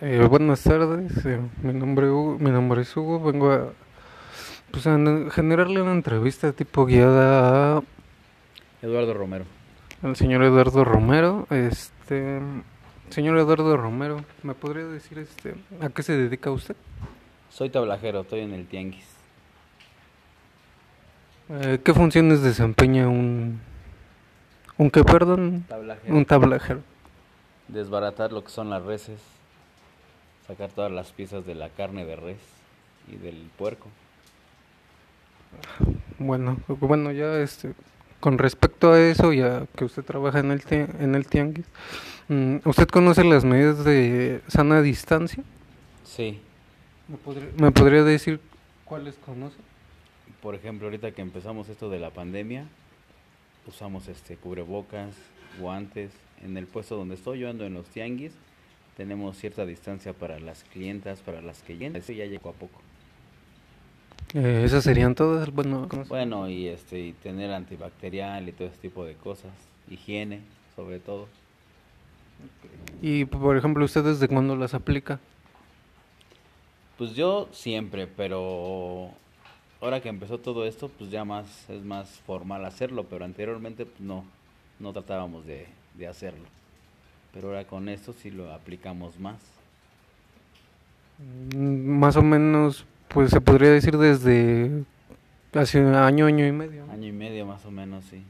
Eh, 0.00 0.26
buenas 0.28 0.62
tardes, 0.62 1.24
eh, 1.24 1.40
mi, 1.62 1.72
nombre, 1.72 2.10
Hugo- 2.10 2.38
mi 2.38 2.50
nombre 2.50 2.82
es 2.82 2.94
Hugo, 2.96 3.18
vengo 3.20 3.50
a, 3.50 3.72
pues, 4.70 4.86
a 4.86 4.98
generarle 5.30 5.80
una 5.80 5.92
entrevista 5.92 6.52
tipo 6.52 6.84
guiada 6.84 7.78
a- 7.78 7.82
Eduardo 8.82 9.14
Romero. 9.14 9.44
al 10.02 10.14
señor 10.16 10.42
Eduardo 10.42 10.84
Romero. 10.84 11.46
Este, 11.50 12.40
señor 13.08 13.38
Eduardo 13.38 13.74
Romero, 13.78 14.22
¿me 14.42 14.52
podría 14.54 14.84
decir 14.84 15.18
este, 15.18 15.54
a 15.80 15.88
qué 15.88 16.02
se 16.02 16.12
dedica 16.12 16.50
usted? 16.50 16.76
Soy 17.48 17.70
tablajero, 17.70 18.20
estoy 18.20 18.40
en 18.40 18.52
el 18.52 18.66
Tianguis. 18.66 19.06
Eh, 21.48 21.78
¿Qué 21.82 21.94
funciones 21.94 22.42
desempeña 22.42 23.08
un, 23.08 23.60
un 24.76 24.90
qué, 24.90 25.02
perdón? 25.04 25.64
Tablajero. 25.66 26.14
Un 26.14 26.24
tablajero. 26.26 26.80
Desbaratar 27.68 28.32
lo 28.32 28.44
que 28.44 28.50
son 28.50 28.68
las 28.68 28.82
reses, 28.84 29.20
sacar 30.46 30.70
todas 30.70 30.92
las 30.92 31.12
piezas 31.12 31.46
de 31.46 31.54
la 31.54 31.68
carne 31.70 32.04
de 32.04 32.16
res 32.16 32.38
y 33.12 33.16
del 33.16 33.36
puerco. 33.56 33.88
Bueno, 36.18 36.58
bueno, 36.68 37.12
ya 37.12 37.38
este, 37.40 37.72
con 38.20 38.38
respecto 38.38 38.92
a 38.92 39.00
eso 39.00 39.32
y 39.32 39.42
a 39.42 39.66
que 39.76 39.84
usted 39.84 40.04
trabaja 40.04 40.40
en 40.40 40.50
el, 40.50 40.62
en 40.70 41.14
el 41.14 41.26
tianguis, 41.26 41.66
mm, 42.28 42.56
¿usted 42.64 42.88
conoce 42.88 43.24
las 43.24 43.44
medidas 43.44 43.84
de 43.84 44.40
sana 44.48 44.82
distancia? 44.82 45.42
Sí, 46.04 46.40
¿Me 47.08 47.16
podría, 47.16 47.48
me 47.56 47.70
podría 47.70 48.02
decir 48.02 48.40
cuáles 48.84 49.14
conoce? 49.16 49.56
por 50.42 50.54
ejemplo, 50.54 50.86
ahorita 50.86 51.10
que 51.10 51.22
empezamos 51.22 51.68
esto 51.68 51.90
de 51.90 51.98
la 51.98 52.10
pandemia, 52.10 52.68
usamos 53.66 54.06
este 54.06 54.36
cubrebocas, 54.36 55.16
guantes. 55.58 56.12
En 56.40 56.56
el 56.56 56.66
puesto 56.66 56.96
donde 56.96 57.16
estoy, 57.16 57.40
yo 57.40 57.50
ando 57.50 57.64
en 57.64 57.74
los 57.74 57.86
tianguis, 57.86 58.32
tenemos 58.96 59.36
cierta 59.36 59.66
distancia 59.66 60.12
para 60.12 60.40
las 60.40 60.64
clientas, 60.64 61.20
para 61.20 61.42
las 61.42 61.62
que 61.62 61.76
llegan. 61.76 61.96
Eso 61.96 62.12
ya 62.12 62.24
llegó 62.24 62.50
a 62.50 62.52
poco. 62.54 62.80
Eh, 64.34 64.62
esas 64.64 64.84
serían 64.84 65.14
todas, 65.14 65.52
bueno. 65.52 65.88
Bueno, 66.08 66.48
y 66.48 66.68
este 66.68 66.98
y 67.00 67.12
tener 67.12 67.52
antibacterial 67.52 68.48
y 68.48 68.52
todo 68.52 68.68
ese 68.68 68.78
tipo 68.78 69.04
de 69.04 69.14
cosas, 69.14 69.52
higiene, 69.90 70.40
sobre 70.74 70.98
todo. 70.98 71.28
Y 73.00 73.24
por 73.26 73.56
ejemplo, 73.56 73.84
¿usted 73.84 74.02
desde 74.02 74.28
cuándo 74.28 74.56
las 74.56 74.74
aplica? 74.74 75.20
Pues 76.98 77.14
yo 77.14 77.48
siempre, 77.52 78.06
pero 78.06 79.10
ahora 79.80 80.00
que 80.00 80.08
empezó 80.08 80.38
todo 80.38 80.66
esto, 80.66 80.88
pues 80.88 81.10
ya 81.10 81.24
más 81.24 81.68
es 81.68 81.82
más 81.82 82.08
formal 82.26 82.64
hacerlo, 82.64 83.04
pero 83.04 83.24
anteriormente 83.24 83.84
pues 83.84 84.00
no, 84.00 84.24
no 84.80 84.92
tratábamos 84.92 85.46
de, 85.46 85.66
de 85.94 86.08
hacerlo. 86.08 86.44
Pero 87.36 87.48
ahora 87.48 87.64
con 87.66 87.90
esto 87.90 88.14
sí 88.14 88.30
lo 88.30 88.50
aplicamos 88.50 89.20
más. 89.20 89.36
Mm, 91.54 91.98
Más 91.98 92.16
o 92.16 92.22
menos, 92.22 92.86
pues 93.08 93.30
se 93.30 93.42
podría 93.42 93.70
decir 93.70 93.98
desde 93.98 94.84
hace 95.52 95.82
un 95.82 95.94
año, 95.94 96.24
año 96.24 96.46
y 96.46 96.52
medio. 96.52 96.84
Año 96.90 97.08
y 97.08 97.12
medio 97.12 97.44
más 97.44 97.62
o 97.66 97.70
menos, 97.70 98.06
sí. 98.06 98.22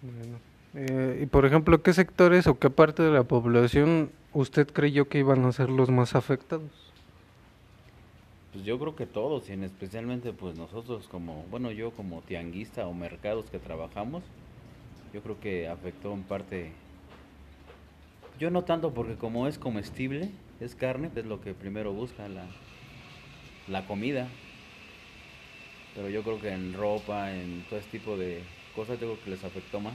Bueno, 0.00 0.38
eh, 0.74 1.20
y 1.22 1.26
por 1.26 1.44
ejemplo, 1.44 1.82
¿qué 1.82 1.92
sectores 1.92 2.46
o 2.46 2.58
qué 2.58 2.70
parte 2.70 3.02
de 3.02 3.10
la 3.10 3.24
población 3.24 4.10
usted 4.32 4.66
creyó 4.66 5.08
que 5.10 5.18
iban 5.18 5.44
a 5.44 5.52
ser 5.52 5.68
los 5.68 5.90
más 5.90 6.14
afectados? 6.14 6.70
Pues 8.54 8.64
yo 8.64 8.78
creo 8.78 8.96
que 8.96 9.04
todos, 9.04 9.50
y 9.50 9.52
en 9.52 9.64
especialmente 9.64 10.32
pues 10.32 10.56
nosotros 10.56 11.06
como, 11.06 11.44
bueno, 11.50 11.70
yo 11.70 11.90
como 11.90 12.22
tianguista 12.22 12.86
o 12.86 12.94
mercados 12.94 13.50
que 13.50 13.58
trabajamos, 13.58 14.22
yo 15.12 15.20
creo 15.20 15.38
que 15.38 15.68
afectó 15.68 16.14
en 16.14 16.22
parte, 16.22 16.72
yo 18.38 18.50
no 18.50 18.62
tanto 18.62 18.92
porque 18.92 19.14
como 19.14 19.46
es 19.46 19.58
comestible, 19.58 20.30
es 20.60 20.74
carne, 20.74 21.10
es 21.14 21.26
lo 21.26 21.40
que 21.40 21.54
primero 21.54 21.92
busca 21.92 22.28
la, 22.28 22.44
la 23.68 23.86
comida, 23.86 24.26
pero 25.94 26.08
yo 26.08 26.22
creo 26.22 26.40
que 26.40 26.50
en 26.52 26.72
ropa, 26.74 27.32
en 27.32 27.64
todo 27.68 27.78
este 27.78 27.98
tipo 27.98 28.16
de 28.16 28.42
cosas, 28.74 28.98
yo 29.00 29.06
creo 29.12 29.24
que 29.24 29.30
les 29.30 29.44
afectó 29.44 29.80
más. 29.80 29.94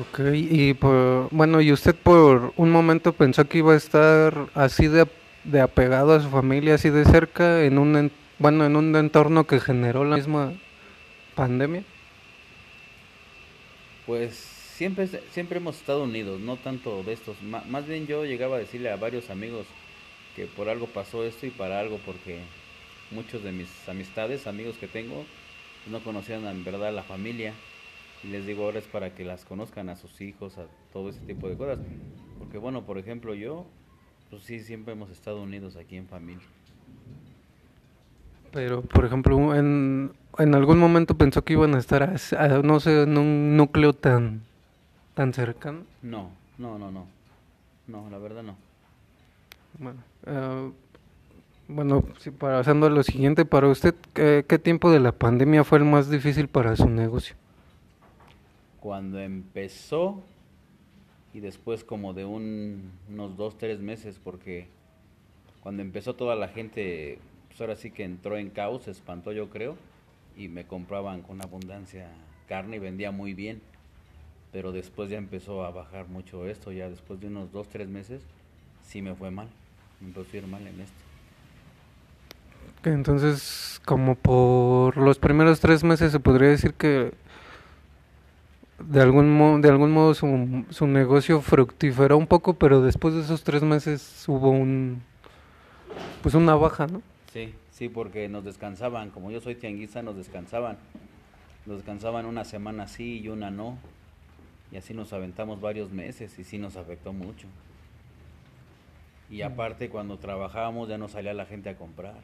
Ok, 0.00 0.20
y 0.34 0.74
por, 0.74 1.28
bueno, 1.30 1.60
¿y 1.60 1.72
usted 1.72 1.94
por 1.94 2.52
un 2.56 2.70
momento 2.70 3.12
pensó 3.12 3.48
que 3.48 3.58
iba 3.58 3.74
a 3.74 3.76
estar 3.76 4.48
así 4.54 4.88
de, 4.88 5.06
de 5.44 5.60
apegado 5.60 6.12
a 6.14 6.20
su 6.20 6.28
familia, 6.30 6.74
así 6.74 6.90
de 6.90 7.04
cerca, 7.04 7.62
en 7.64 7.78
un, 7.78 7.96
en- 7.96 8.12
bueno, 8.38 8.66
en 8.66 8.76
un 8.76 8.94
entorno 8.96 9.46
que 9.46 9.60
generó 9.60 10.04
la 10.04 10.16
misma 10.16 10.52
pandemia? 11.36 11.84
Pues 14.06 14.57
siempre, 14.78 15.08
siempre 15.32 15.58
hemos 15.58 15.76
estado 15.76 16.04
unidos, 16.04 16.40
no 16.40 16.56
tanto 16.56 17.02
de 17.02 17.12
estos. 17.12 17.42
ma- 17.42 17.64
más 17.68 17.86
bien 17.88 18.06
yo 18.06 18.24
llegaba 18.24 18.56
a 18.56 18.60
decirle 18.60 18.90
a 18.90 18.96
varios 18.96 19.28
amigos 19.28 19.66
que 20.36 20.46
por 20.46 20.68
algo 20.68 20.86
pasó 20.86 21.24
esto 21.24 21.46
y 21.46 21.50
para 21.50 21.80
algo 21.80 21.98
porque 22.06 22.38
muchos 23.10 23.42
de 23.42 23.50
mis 23.50 23.68
amistades, 23.88 24.46
amigos 24.46 24.76
que 24.78 24.86
tengo, 24.86 25.24
no 25.90 25.98
conocían 26.00 26.46
en 26.46 26.64
verdad 26.64 26.88
a 26.88 26.92
la 26.92 27.02
familia. 27.02 27.52
Y 28.22 28.28
les 28.28 28.46
digo 28.46 28.64
ahora 28.64 28.78
es 28.78 28.84
para 28.86 29.14
que 29.14 29.24
las 29.24 29.44
conozcan 29.44 29.88
a 29.88 29.96
sus 29.96 30.20
hijos, 30.20 30.56
a 30.58 30.66
todo 30.92 31.08
ese 31.08 31.20
tipo 31.26 31.48
de 31.48 31.56
cosas. 31.56 31.78
Porque 32.38 32.58
bueno, 32.58 32.82
por 32.82 32.98
ejemplo 32.98 33.34
yo, 33.34 33.66
pues 34.30 34.42
sí, 34.44 34.60
siempre 34.60 34.92
hemos 34.92 35.10
estado 35.10 35.42
unidos 35.42 35.74
aquí 35.76 35.96
en 35.96 36.06
familia. 36.06 36.42
Pero, 38.52 38.82
por 38.82 39.04
ejemplo, 39.04 39.54
en, 39.54 40.12
en 40.38 40.54
algún 40.54 40.78
momento 40.78 41.16
pensó 41.16 41.44
que 41.44 41.52
iban 41.54 41.74
a 41.74 41.78
estar, 41.78 42.02
as- 42.02 42.32
a- 42.32 42.62
no 42.62 42.80
sé, 42.80 43.02
en 43.02 43.18
un 43.18 43.56
núcleo 43.56 43.92
tan, 43.92 44.40
tan 45.18 45.32
cercano. 45.34 45.84
No, 46.02 46.30
no, 46.58 46.78
no, 46.78 46.90
no. 46.90 47.06
No, 47.86 48.10
la 48.10 48.18
verdad 48.18 48.42
no. 48.42 48.56
Bueno, 49.78 50.02
eh, 50.26 50.70
bueno, 51.68 52.04
sí, 52.20 52.30
pasando 52.30 52.86
a 52.86 52.90
lo 52.90 53.02
siguiente, 53.02 53.44
para 53.44 53.68
usted, 53.68 53.94
¿qué, 54.14 54.44
qué 54.48 54.58
tiempo 54.58 54.90
de 54.90 55.00
la 55.00 55.12
pandemia 55.12 55.64
fue 55.64 55.78
el 55.78 55.84
más 55.84 56.10
difícil 56.10 56.48
para 56.48 56.76
su 56.76 56.88
negocio? 56.88 57.36
cuando 58.80 59.18
empezó 59.20 60.22
y 61.34 61.40
después 61.40 61.84
como 61.84 62.14
de 62.14 62.24
un- 62.24 62.90
unos 63.08 63.36
dos, 63.36 63.58
tres 63.58 63.80
meses, 63.80 64.18
porque 64.22 64.66
cuando 65.62 65.82
empezó 65.82 66.14
toda 66.16 66.36
la 66.36 66.48
gente, 66.48 67.18
pues 67.48 67.60
ahora 67.60 67.76
sí 67.76 67.90
que 67.90 68.04
entró 68.04 68.36
en 68.38 68.50
caos, 68.50 68.84
se 68.84 68.90
espantó 68.92 69.32
yo 69.32 69.50
creo, 69.50 69.76
y 70.36 70.48
me 70.48 70.66
compraban 70.66 71.22
con 71.22 71.42
abundancia 71.42 72.08
carne 72.48 72.76
y 72.76 72.80
vendía 72.80 73.10
muy 73.10 73.34
bien, 73.34 73.60
pero 74.52 74.72
después 74.72 75.10
ya 75.10 75.18
empezó 75.18 75.64
a 75.64 75.70
bajar 75.70 76.08
mucho 76.08 76.46
esto, 76.46 76.72
ya 76.72 76.88
después 76.88 77.20
de 77.20 77.28
unos 77.28 77.52
dos, 77.52 77.68
tres 77.68 77.88
meses, 77.88 78.22
sí 78.82 79.02
me 79.02 79.14
fue 79.14 79.30
mal, 79.30 79.48
me 80.00 80.08
empezó 80.08 80.28
a 80.32 80.36
ir 80.36 80.46
mal 80.46 80.66
en 80.66 80.80
esto. 80.80 80.94
Entonces, 82.84 83.80
como 83.84 84.14
por 84.14 84.96
los 84.96 85.18
primeros 85.18 85.60
tres 85.60 85.84
meses 85.84 86.12
se 86.12 86.20
podría 86.20 86.48
decir 86.48 86.74
que 86.74 87.12
de 88.78 89.00
algún 89.02 89.30
modo, 89.36 89.58
de 89.58 89.68
algún 89.68 89.90
modo 89.90 90.14
su, 90.14 90.64
su 90.70 90.86
negocio 90.86 91.40
fructiferó 91.40 92.16
un 92.16 92.26
poco, 92.26 92.54
pero 92.54 92.80
después 92.80 93.14
de 93.14 93.22
esos 93.22 93.42
tres 93.42 93.62
meses 93.62 94.24
hubo 94.28 94.50
un, 94.50 95.02
pues 96.22 96.34
una 96.34 96.54
baja, 96.54 96.86
¿no? 96.86 97.02
Sí, 97.32 97.54
sí, 97.72 97.88
porque 97.88 98.28
nos 98.28 98.44
descansaban, 98.44 99.10
como 99.10 99.30
yo 99.30 99.40
soy 99.40 99.56
tianguista, 99.56 100.02
nos 100.02 100.16
descansaban. 100.16 100.78
Nos 101.66 101.78
descansaban 101.78 102.24
una 102.24 102.44
semana 102.44 102.88
sí 102.88 103.20
y 103.20 103.28
una 103.28 103.50
no. 103.50 103.76
Y 104.70 104.76
así 104.76 104.92
nos 104.94 105.12
aventamos 105.12 105.60
varios 105.60 105.90
meses 105.90 106.38
y 106.38 106.44
sí 106.44 106.58
nos 106.58 106.76
afectó 106.76 107.12
mucho. 107.12 107.46
Y 109.30 109.42
aparte 109.42 109.90
cuando 109.90 110.18
trabajábamos 110.18 110.88
ya 110.88 110.98
no 110.98 111.08
salía 111.08 111.34
la 111.34 111.46
gente 111.46 111.70
a 111.70 111.76
comprar. 111.76 112.16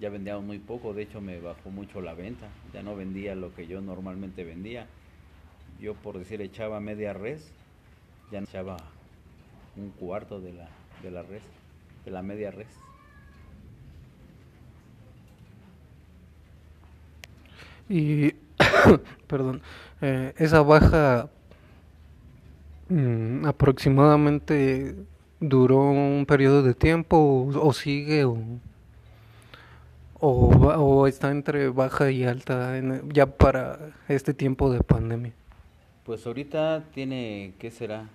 Ya 0.00 0.10
vendíamos 0.10 0.44
muy 0.44 0.58
poco, 0.58 0.94
de 0.94 1.02
hecho 1.02 1.20
me 1.20 1.40
bajó 1.40 1.70
mucho 1.70 2.00
la 2.00 2.14
venta. 2.14 2.48
Ya 2.72 2.82
no 2.82 2.94
vendía 2.94 3.34
lo 3.34 3.54
que 3.54 3.66
yo 3.66 3.80
normalmente 3.80 4.44
vendía. 4.44 4.86
Yo 5.80 5.94
por 5.94 6.18
decir 6.18 6.40
echaba 6.40 6.80
media 6.80 7.12
res, 7.12 7.52
ya 8.30 8.40
echaba 8.40 8.76
un 9.76 9.90
cuarto 9.90 10.40
de 10.40 10.52
la, 10.52 10.68
de 11.02 11.10
la 11.10 11.22
res, 11.22 11.42
de 12.04 12.10
la 12.10 12.22
media 12.22 12.50
res. 12.50 12.68
Y, 17.88 18.32
perdón, 19.26 19.62
eh, 20.02 20.34
esa 20.36 20.62
baja 20.62 21.30
mm, 22.88 23.46
aproximadamente 23.46 24.94
duró 25.40 25.90
un 25.90 26.26
periodo 26.26 26.62
de 26.62 26.74
tiempo 26.74 27.48
o, 27.54 27.72
sigue 27.72 28.24
o, 28.24 28.38
o, 30.20 31.06
está 31.06 31.30
entre 31.30 31.68
baja 31.68 32.10
y 32.10 32.24
alta 32.24 32.72
ya 33.12 33.26
para 33.26 33.92
este 34.08 34.34
tiempo 34.34 34.70
de 34.70 34.80
pandemia. 34.80 35.32
Pues 36.04 36.26
ahorita 36.26 36.84
tiene, 36.92 37.54
¿qué 37.58 37.70
será? 37.70 38.08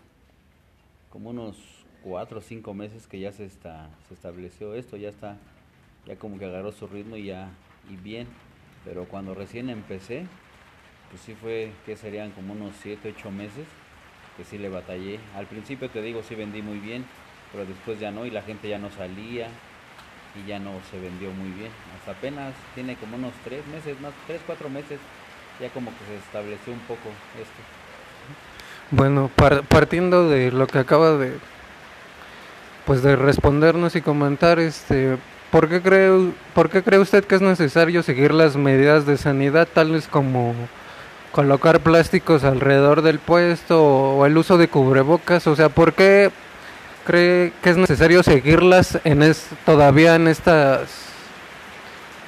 Como 1.09 1.29
unos 1.29 1.57
cuatro 2.03 2.39
o 2.39 2.41
cinco 2.41 2.73
meses 2.73 3.07
que 3.07 3.19
ya 3.19 3.31
se 3.31 3.45
está, 3.45 3.89
se 4.07 4.15
estableció 4.15 4.73
esto, 4.73 4.97
ya 4.97 5.09
está, 5.09 5.37
ya 6.05 6.15
como 6.17 6.37
que 6.37 6.45
agarró 6.45 6.71
su 6.71 6.87
ritmo 6.87 7.15
y 7.15 7.25
ya, 7.25 7.51
y 7.89 7.95
bien. 7.95 8.27
Pero 8.83 9.05
cuando 9.05 9.33
recién 9.33 9.69
empecé, 9.69 10.25
pues 11.09 11.21
sí 11.21 11.35
fue, 11.35 11.71
que 11.85 11.95
serían 11.95 12.31
como 12.31 12.53
unos 12.53 12.73
siete, 12.81 13.13
ocho 13.15 13.31
meses, 13.31 13.67
que 14.37 14.43
sí 14.43 14.57
le 14.57 14.69
batallé. 14.69 15.19
Al 15.35 15.45
principio 15.45 15.89
te 15.89 16.01
digo, 16.01 16.21
sí 16.27 16.35
vendí 16.35 16.61
muy 16.61 16.79
bien, 16.79 17.05
pero 17.51 17.65
después 17.65 17.99
ya 17.99 18.11
no 18.11 18.25
y 18.25 18.31
la 18.31 18.41
gente 18.41 18.69
ya 18.69 18.79
no 18.79 18.89
salía 18.91 19.47
y 20.35 20.47
ya 20.47 20.59
no 20.59 20.71
se 20.89 20.99
vendió 20.99 21.31
muy 21.31 21.49
bien. 21.51 21.71
Hasta 21.97 22.11
apenas 22.11 22.53
tiene 22.75 22.95
como 22.95 23.17
unos 23.17 23.33
tres 23.43 23.65
meses, 23.67 23.99
más 24.01 24.13
tres, 24.27 24.41
cuatro 24.45 24.69
meses, 24.69 24.99
ya 25.59 25.69
como 25.69 25.91
que 25.91 26.05
se 26.07 26.15
estableció 26.17 26.73
un 26.73 26.79
poco 26.79 27.09
esto. 27.39 27.61
Bueno, 28.91 29.29
partiendo 29.69 30.29
de 30.29 30.51
lo 30.51 30.67
que 30.67 30.79
acaba 30.79 31.17
de 31.17 31.33
pues 32.85 33.01
de 33.01 33.15
respondernos 33.15 33.95
y 33.95 34.01
comentar, 34.01 34.59
este, 34.59 35.17
¿por 35.51 35.69
qué 35.69 35.81
cree, 35.81 36.31
por 36.53 36.69
qué 36.69 36.83
cree 36.83 36.99
usted 36.99 37.23
que 37.23 37.35
es 37.35 37.41
necesario 37.41 38.03
seguir 38.03 38.33
las 38.33 38.57
medidas 38.57 39.05
de 39.05 39.17
sanidad 39.17 39.67
tales 39.73 40.07
como 40.07 40.53
colocar 41.33 41.81
plásticos 41.81 42.45
alrededor 42.45 43.01
del 43.01 43.19
puesto 43.19 43.83
o 43.83 44.25
el 44.25 44.37
uso 44.37 44.57
de 44.57 44.69
cubrebocas? 44.69 45.45
O 45.47 45.55
sea, 45.57 45.67
¿por 45.67 45.93
qué 45.93 46.31
cree 47.03 47.51
que 47.61 47.71
es 47.71 47.75
necesario 47.75 48.23
seguirlas 48.23 48.99
en 49.03 49.23
es, 49.23 49.47
todavía 49.65 50.15
en 50.15 50.29
estas 50.29 51.09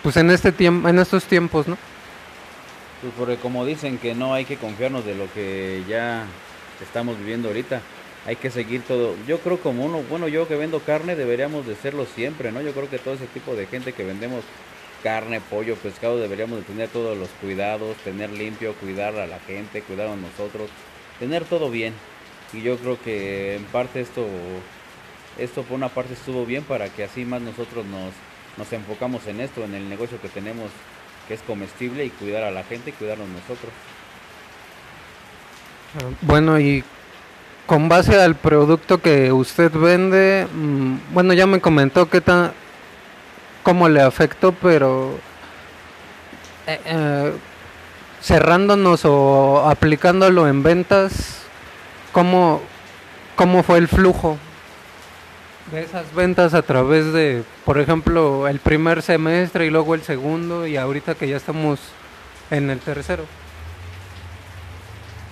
pues 0.04 0.18
en 0.18 0.30
este 0.30 0.52
tiempo 0.52 0.90
en 0.90 1.00
estos 1.00 1.24
tiempos, 1.24 1.68
¿no? 1.68 1.78
Pues 3.02 3.14
porque 3.18 3.38
como 3.38 3.66
dicen 3.66 3.98
que 3.98 4.16
no 4.16 4.34
hay 4.34 4.44
que 4.46 4.58
confiarnos 4.58 5.06
de 5.06 5.16
lo 5.16 5.32
que 5.34 5.84
ya 5.88 6.26
estamos 6.82 7.18
viviendo 7.18 7.48
ahorita. 7.50 7.82
Hay 8.26 8.38
que 8.38 8.50
seguir 8.50 8.82
todo. 8.82 9.14
Yo 9.28 9.40
creo 9.40 9.60
como 9.60 9.86
uno, 9.86 10.02
bueno, 10.10 10.28
yo 10.28 10.48
que 10.48 10.56
vendo 10.56 10.80
carne 10.80 11.16
deberíamos 11.16 11.68
de 11.68 11.76
serlo 11.76 12.08
siempre, 12.08 12.52
¿no? 12.52 12.60
Yo 12.62 12.72
creo 12.72 12.90
que 12.90 12.98
todo 12.98 13.14
ese 13.14 13.28
tipo 13.28 13.56
de 13.56 13.68
gente 13.68 13.94
que 13.94 14.04
vendemos 14.04 14.44
carne, 15.06 15.40
pollo, 15.40 15.76
pescado, 15.76 16.18
deberíamos 16.18 16.58
de 16.58 16.64
tener 16.64 16.90
todos 16.90 17.16
los 17.16 17.30
cuidados, 17.40 17.96
tener 17.98 18.32
limpio, 18.32 18.74
cuidar 18.74 19.16
a 19.18 19.28
la 19.28 19.38
gente, 19.38 19.84
cuidar 19.84 20.08
a 20.08 20.16
nosotros, 20.16 20.68
tener 21.20 21.46
todo 21.46 21.70
bien. 21.70 21.94
Y 22.54 22.64
yo 22.64 22.76
creo 22.78 23.00
que 23.00 23.56
en 23.56 23.66
parte 23.66 24.02
esto, 24.02 24.26
esto 25.38 25.62
por 25.62 25.76
una 25.76 25.90
parte 25.90 26.14
estuvo 26.14 26.44
bien 26.48 26.64
para 26.64 26.90
que 26.90 27.04
así 27.04 27.24
más 27.24 27.40
nosotros 27.40 27.86
nos, 27.86 28.14
nos 28.58 28.74
enfocamos 28.74 29.28
en 29.28 29.42
esto, 29.42 29.64
en 29.64 29.76
el 29.76 29.88
negocio 29.90 30.20
que 30.20 30.28
tenemos 30.28 30.72
que 31.28 31.36
es 31.36 31.42
comestible 31.44 32.04
y 32.04 32.10
cuidar 32.10 32.44
a 32.44 32.50
la 32.50 32.64
gente 32.64 32.90
y 32.90 32.94
cuidarnos 32.94 33.28
nosotros. 33.28 33.72
Bueno, 36.22 36.60
y 36.60 36.84
con 37.68 37.90
base 37.90 38.20
al 38.20 38.34
producto 38.34 39.00
que 39.00 39.32
usted 39.32 39.72
vende, 39.72 40.48
mm, 40.52 41.14
bueno, 41.14 41.34
ya 41.34 41.46
me 41.46 41.62
comentó 41.62 42.10
qué 42.10 42.22
tan, 42.22 42.54
cómo 43.66 43.90
le 43.90 44.00
afectó, 44.00 44.52
pero 44.52 45.18
eh, 46.68 46.80
eh, 46.86 47.32
cerrándonos 48.22 49.06
o 49.06 49.68
aplicándolo 49.68 50.48
en 50.48 50.62
ventas, 50.62 51.42
¿cómo, 52.12 52.62
¿cómo 53.36 53.64
fue 53.64 53.80
el 53.80 53.88
flujo 53.88 54.38
de 55.72 55.82
esas 55.82 56.14
ventas 56.14 56.54
a 56.54 56.62
través 56.62 57.12
de, 57.12 57.44
por 57.66 57.80
ejemplo, 57.80 58.48
el 58.48 58.60
primer 58.60 59.02
semestre 59.02 59.66
y 59.66 59.72
luego 59.72 59.96
el 59.96 60.04
segundo 60.04 60.68
y 60.68 60.78
ahorita 60.78 61.16
que 61.16 61.28
ya 61.28 61.38
estamos 61.38 61.80
en 62.52 62.70
el 62.70 62.78
tercero? 62.78 63.26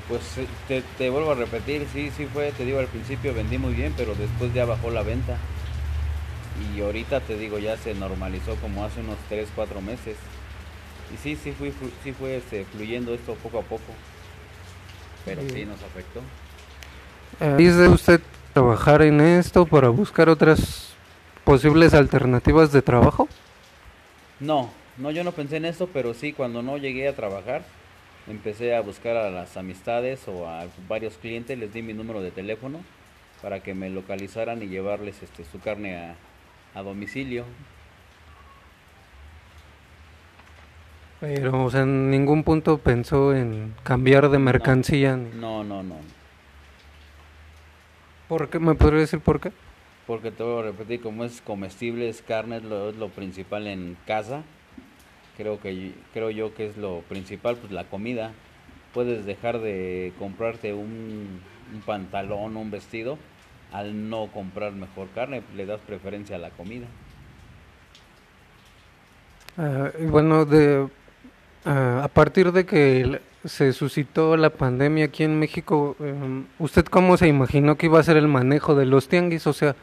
Pues 0.10 0.22
te, 0.68 0.82
te, 0.98 1.12
vuelvo 1.12 1.34
a 1.34 1.36
repetir, 1.36 1.86
sí, 1.94 2.12
sí 2.18 2.28
fue, 2.34 2.52
te 2.52 2.66
digo 2.66 2.80
al 2.80 2.88
principio 2.88 3.32
vendí 3.36 3.60
muy 3.60 3.76
bien, 3.76 3.94
pero 3.96 4.16
después 4.16 4.52
ya 4.56 4.66
bajó 4.66 4.90
la 4.90 5.04
venta. 5.04 5.38
Y 6.62 6.82
ahorita 6.82 7.20
te 7.22 7.38
digo, 7.38 7.60
ya 7.60 7.78
se 7.78 7.94
normalizó 7.94 8.56
como 8.56 8.86
hace 8.86 9.02
unos 9.02 9.18
3, 9.30 9.50
4 9.56 9.82
meses. 9.82 10.18
Y 11.14 11.18
sí, 11.18 11.36
sí, 11.36 11.52
fui, 11.52 11.74
sí 12.04 12.12
fue 12.14 12.38
este, 12.38 12.66
fluyendo 12.66 13.14
esto 13.14 13.36
poco 13.36 13.60
a 13.60 13.64
poco. 13.64 13.94
Pero 15.26 15.42
sí, 15.42 15.66
nos 15.66 15.82
afectó. 15.84 16.22
¿Dice 17.58 17.88
usted 17.88 18.22
trabajar 18.54 19.02
en 19.02 19.20
esto 19.22 19.66
para 19.66 19.90
buscar 19.90 20.30
otras 20.30 20.94
posibles 21.44 21.94
alternativas 21.94 22.72
de 22.72 22.82
trabajo? 22.82 23.28
No, 24.40 24.70
no, 24.98 25.12
yo 25.12 25.24
no 25.24 25.32
pensé 25.32 25.58
en 25.58 25.66
esto, 25.66 25.90
pero 25.92 26.14
sí, 26.14 26.34
cuando 26.34 26.62
no 26.62 26.78
llegué 26.78 27.08
a 27.08 27.16
trabajar, 27.16 27.64
empecé 28.28 28.76
a 28.76 28.82
buscar 28.82 29.18
a 29.18 29.32
las 29.32 29.58
amistades 29.58 30.28
o 30.28 30.48
a 30.48 30.66
varios 30.88 31.18
clientes, 31.18 31.58
les 31.58 31.74
di 31.74 31.82
mi 31.82 31.94
número 31.94 32.22
de 32.22 32.32
teléfono 32.32 32.80
para 33.42 33.62
que 33.62 33.74
me 33.74 33.90
localizaran 33.90 34.62
y 34.62 34.68
llevarles 34.68 35.22
este, 35.22 35.44
su 35.44 35.60
carne 35.60 35.98
a, 35.98 36.16
a 36.74 36.82
domicilio. 36.82 37.46
Pero, 41.20 41.64
o 41.64 41.70
sea, 41.70 41.82
en 41.82 42.12
ningún 42.12 42.44
punto 42.44 42.78
pensó 42.78 43.34
en 43.34 43.74
cambiar 43.84 44.30
de 44.30 44.40
mercancía. 44.40 45.16
No, 45.16 45.64
no, 45.64 45.82
no. 45.82 45.96
¿Por 48.28 48.50
qué? 48.50 48.60
¿Me 48.60 48.76
podría 48.76 49.00
decir 49.00 49.20
por 49.20 49.40
qué? 49.40 49.52
Porque 50.06 50.32
te 50.32 50.44
voy 50.44 50.60
a 50.60 50.66
repetir, 50.66 51.02
como 51.02 51.24
es 51.24 51.40
comestible, 51.40 52.10
es 52.10 52.22
carne, 52.22 52.58
es 52.58 52.64
lo, 52.64 52.90
es 52.90 52.96
lo 52.98 53.08
principal 53.10 53.68
en 53.68 53.96
casa 54.06 54.44
creo 55.38 55.60
que 55.60 55.94
creo 56.14 56.30
yo 56.30 56.54
que 56.54 56.68
es 56.68 56.78
lo 56.78 57.02
principal 57.02 57.58
pues 57.58 57.72
la 57.72 57.86
comida 57.86 58.32
puedes 58.94 59.26
dejar 59.26 59.60
de 59.60 60.14
comprarte 60.20 60.74
un, 60.74 61.42
un 61.74 61.82
pantalón 61.86 62.58
un 62.58 62.72
vestido 62.72 63.18
al 63.74 64.10
no 64.10 64.28
comprar 64.28 64.72
mejor 64.72 65.08
carne 65.14 65.44
le 65.56 65.66
das 65.66 65.80
preferencia 65.82 66.36
a 66.38 66.40
la 66.40 66.50
comida. 66.52 66.86
Uh, 69.58 70.10
bueno 70.10 70.46
de 70.46 70.88
uh, 71.66 71.70
a 72.02 72.08
partir 72.08 72.52
de 72.52 72.66
que 72.66 73.22
se 73.46 73.74
suscitó 73.74 74.36
la 74.38 74.50
pandemia 74.50 75.06
aquí 75.06 75.24
en 75.24 75.38
México 75.38 75.96
um, 76.00 76.46
usted 76.58 76.86
cómo 76.86 77.18
se 77.18 77.28
imaginó 77.28 77.76
que 77.76 77.86
iba 77.86 78.00
a 78.00 78.04
ser 78.04 78.18
el 78.18 78.28
manejo 78.28 78.74
de 78.74 78.86
los 78.86 79.10
tianguis 79.10 79.46
o 79.46 79.54
sea 79.54 79.76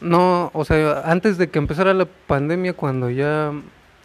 no 0.00 0.50
o 0.52 0.64
sea 0.64 1.02
antes 1.04 1.38
de 1.38 1.48
que 1.48 1.60
empezara 1.60 1.94
la 1.94 2.06
pandemia 2.06 2.72
cuando 2.72 3.08
ya 3.08 3.52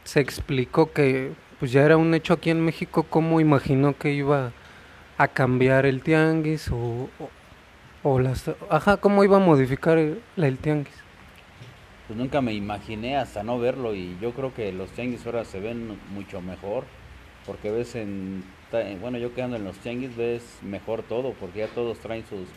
se 0.04 0.20
explicó 0.20 0.92
que 0.92 1.32
pues 1.60 1.72
ya 1.72 1.84
era 1.84 1.98
un 1.98 2.14
hecho 2.14 2.34
aquí 2.34 2.50
en 2.50 2.64
México, 2.64 3.04
¿cómo 3.04 3.42
imaginó 3.42 3.98
que 3.98 4.14
iba 4.14 4.52
a 5.18 5.28
cambiar 5.28 5.86
el 5.86 6.02
tianguis 6.04 6.70
o, 6.72 7.10
las... 8.20 8.50
Ajá, 8.70 8.98
¿cómo 8.98 9.24
iba 9.24 9.38
a 9.38 9.40
modificar 9.40 9.98
el, 9.98 10.22
el, 10.38 10.58
tianguis? 10.58 10.96
Pues 12.08 12.18
nunca 12.18 12.42
me 12.42 12.54
imaginé 12.54 13.18
hasta 13.18 13.44
no 13.44 13.60
verlo 13.60 13.94
y 13.94 14.18
yo 14.22 14.32
creo 14.32 14.54
que 14.54 14.72
los 14.72 14.90
tianguis 14.92 15.26
ahora 15.26 15.44
se 15.44 15.60
ven 15.60 16.00
mucho 16.14 16.42
mejor 16.42 16.86
porque 17.46 17.72
ves 17.72 17.96
en... 17.96 18.44
Bueno, 19.02 19.18
yo 19.18 19.34
quedando 19.34 19.58
en 19.58 19.64
los 19.64 19.78
tianguis 19.78 20.16
ves 20.16 20.60
mejor 20.62 21.04
todo 21.04 21.34
porque 21.34 21.60
ya 21.60 21.68
todos 21.68 22.00
traen 22.00 22.26
sus... 22.26 22.48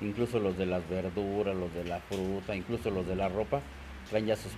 Incluso 0.00 0.38
los 0.38 0.56
de 0.56 0.64
las 0.66 0.88
verduras, 0.88 1.54
los 1.54 1.74
de 1.74 1.84
la 1.84 2.00
fruta, 2.00 2.56
incluso 2.56 2.90
los 2.90 3.06
de 3.06 3.16
la 3.16 3.28
ropa, 3.28 3.60
traen 4.08 4.26
ya 4.26 4.36
sus... 4.36 4.52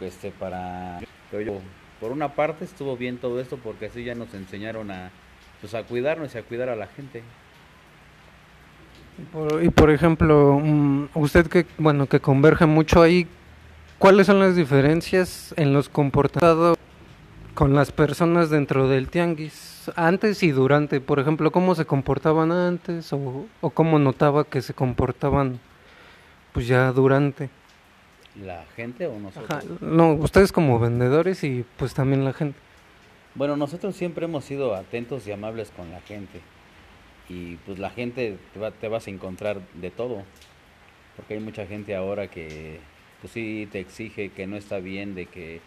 Este, 0.00 0.32
para... 0.32 1.00
Yo, 1.32 1.60
por 2.00 2.12
una 2.12 2.34
parte 2.34 2.64
estuvo 2.64 2.96
bien 2.96 3.18
todo 3.18 3.40
esto 3.40 3.56
porque 3.56 3.86
así 3.86 4.04
ya 4.04 4.14
nos 4.14 4.34
enseñaron 4.34 4.90
a, 4.90 5.10
pues, 5.60 5.74
a 5.74 5.84
cuidarnos 5.84 6.34
y 6.34 6.38
a 6.38 6.42
cuidar 6.42 6.68
a 6.68 6.76
la 6.76 6.88
gente. 6.88 7.22
Y 9.18 9.22
por, 9.24 9.62
y 9.62 9.70
por 9.70 9.90
ejemplo, 9.90 10.58
mm, 10.62 11.08
usted 11.14 11.46
que 11.46 11.66
bueno 11.78 12.06
que 12.06 12.20
converge 12.20 12.66
mucho 12.66 13.02
ahí, 13.02 13.26
¿cuáles 13.98 14.26
son 14.26 14.40
las 14.40 14.56
diferencias 14.56 15.54
en 15.56 15.72
los 15.72 15.88
comportamientos 15.88 16.78
con 17.54 17.74
las 17.74 17.92
personas 17.92 18.48
dentro 18.48 18.88
del 18.88 19.08
tianguis 19.08 19.90
antes 19.96 20.42
y 20.42 20.50
durante? 20.50 21.00
Por 21.00 21.18
ejemplo, 21.18 21.50
¿cómo 21.50 21.74
se 21.74 21.84
comportaban 21.84 22.52
antes 22.52 23.12
o, 23.12 23.46
o 23.60 23.70
cómo 23.70 23.98
notaba 23.98 24.44
que 24.44 24.62
se 24.62 24.74
comportaban 24.74 25.60
pues 26.52 26.66
ya 26.66 26.92
durante? 26.92 27.50
¿La 28.40 28.64
gente 28.76 29.06
o 29.06 29.18
nosotros? 29.18 29.64
No, 29.82 30.14
ustedes 30.14 30.52
como 30.52 30.78
vendedores 30.78 31.44
y 31.44 31.66
pues 31.76 31.92
también 31.92 32.24
la 32.24 32.32
gente. 32.32 32.58
Bueno, 33.34 33.56
nosotros 33.56 33.94
siempre 33.94 34.24
hemos 34.24 34.44
sido 34.44 34.74
atentos 34.74 35.26
y 35.26 35.32
amables 35.32 35.70
con 35.76 35.90
la 35.90 36.00
gente. 36.00 36.40
Y 37.28 37.56
pues 37.56 37.78
la 37.78 37.90
gente 37.90 38.36
te, 38.52 38.58
va, 38.58 38.72
vas 38.88 39.06
a 39.06 39.10
encontrar 39.10 39.60
de 39.74 39.90
todo. 39.90 40.24
Porque 41.16 41.34
hay 41.34 41.40
mucha 41.40 41.66
gente 41.66 41.94
ahora 41.94 42.28
que 42.28 42.80
pues 43.20 43.32
sí 43.32 43.68
te 43.70 43.80
exige 43.80 44.30
que 44.30 44.46
no 44.46 44.56
está 44.56 44.78
bien 44.78 45.14
de 45.14 45.26
que 45.26 45.60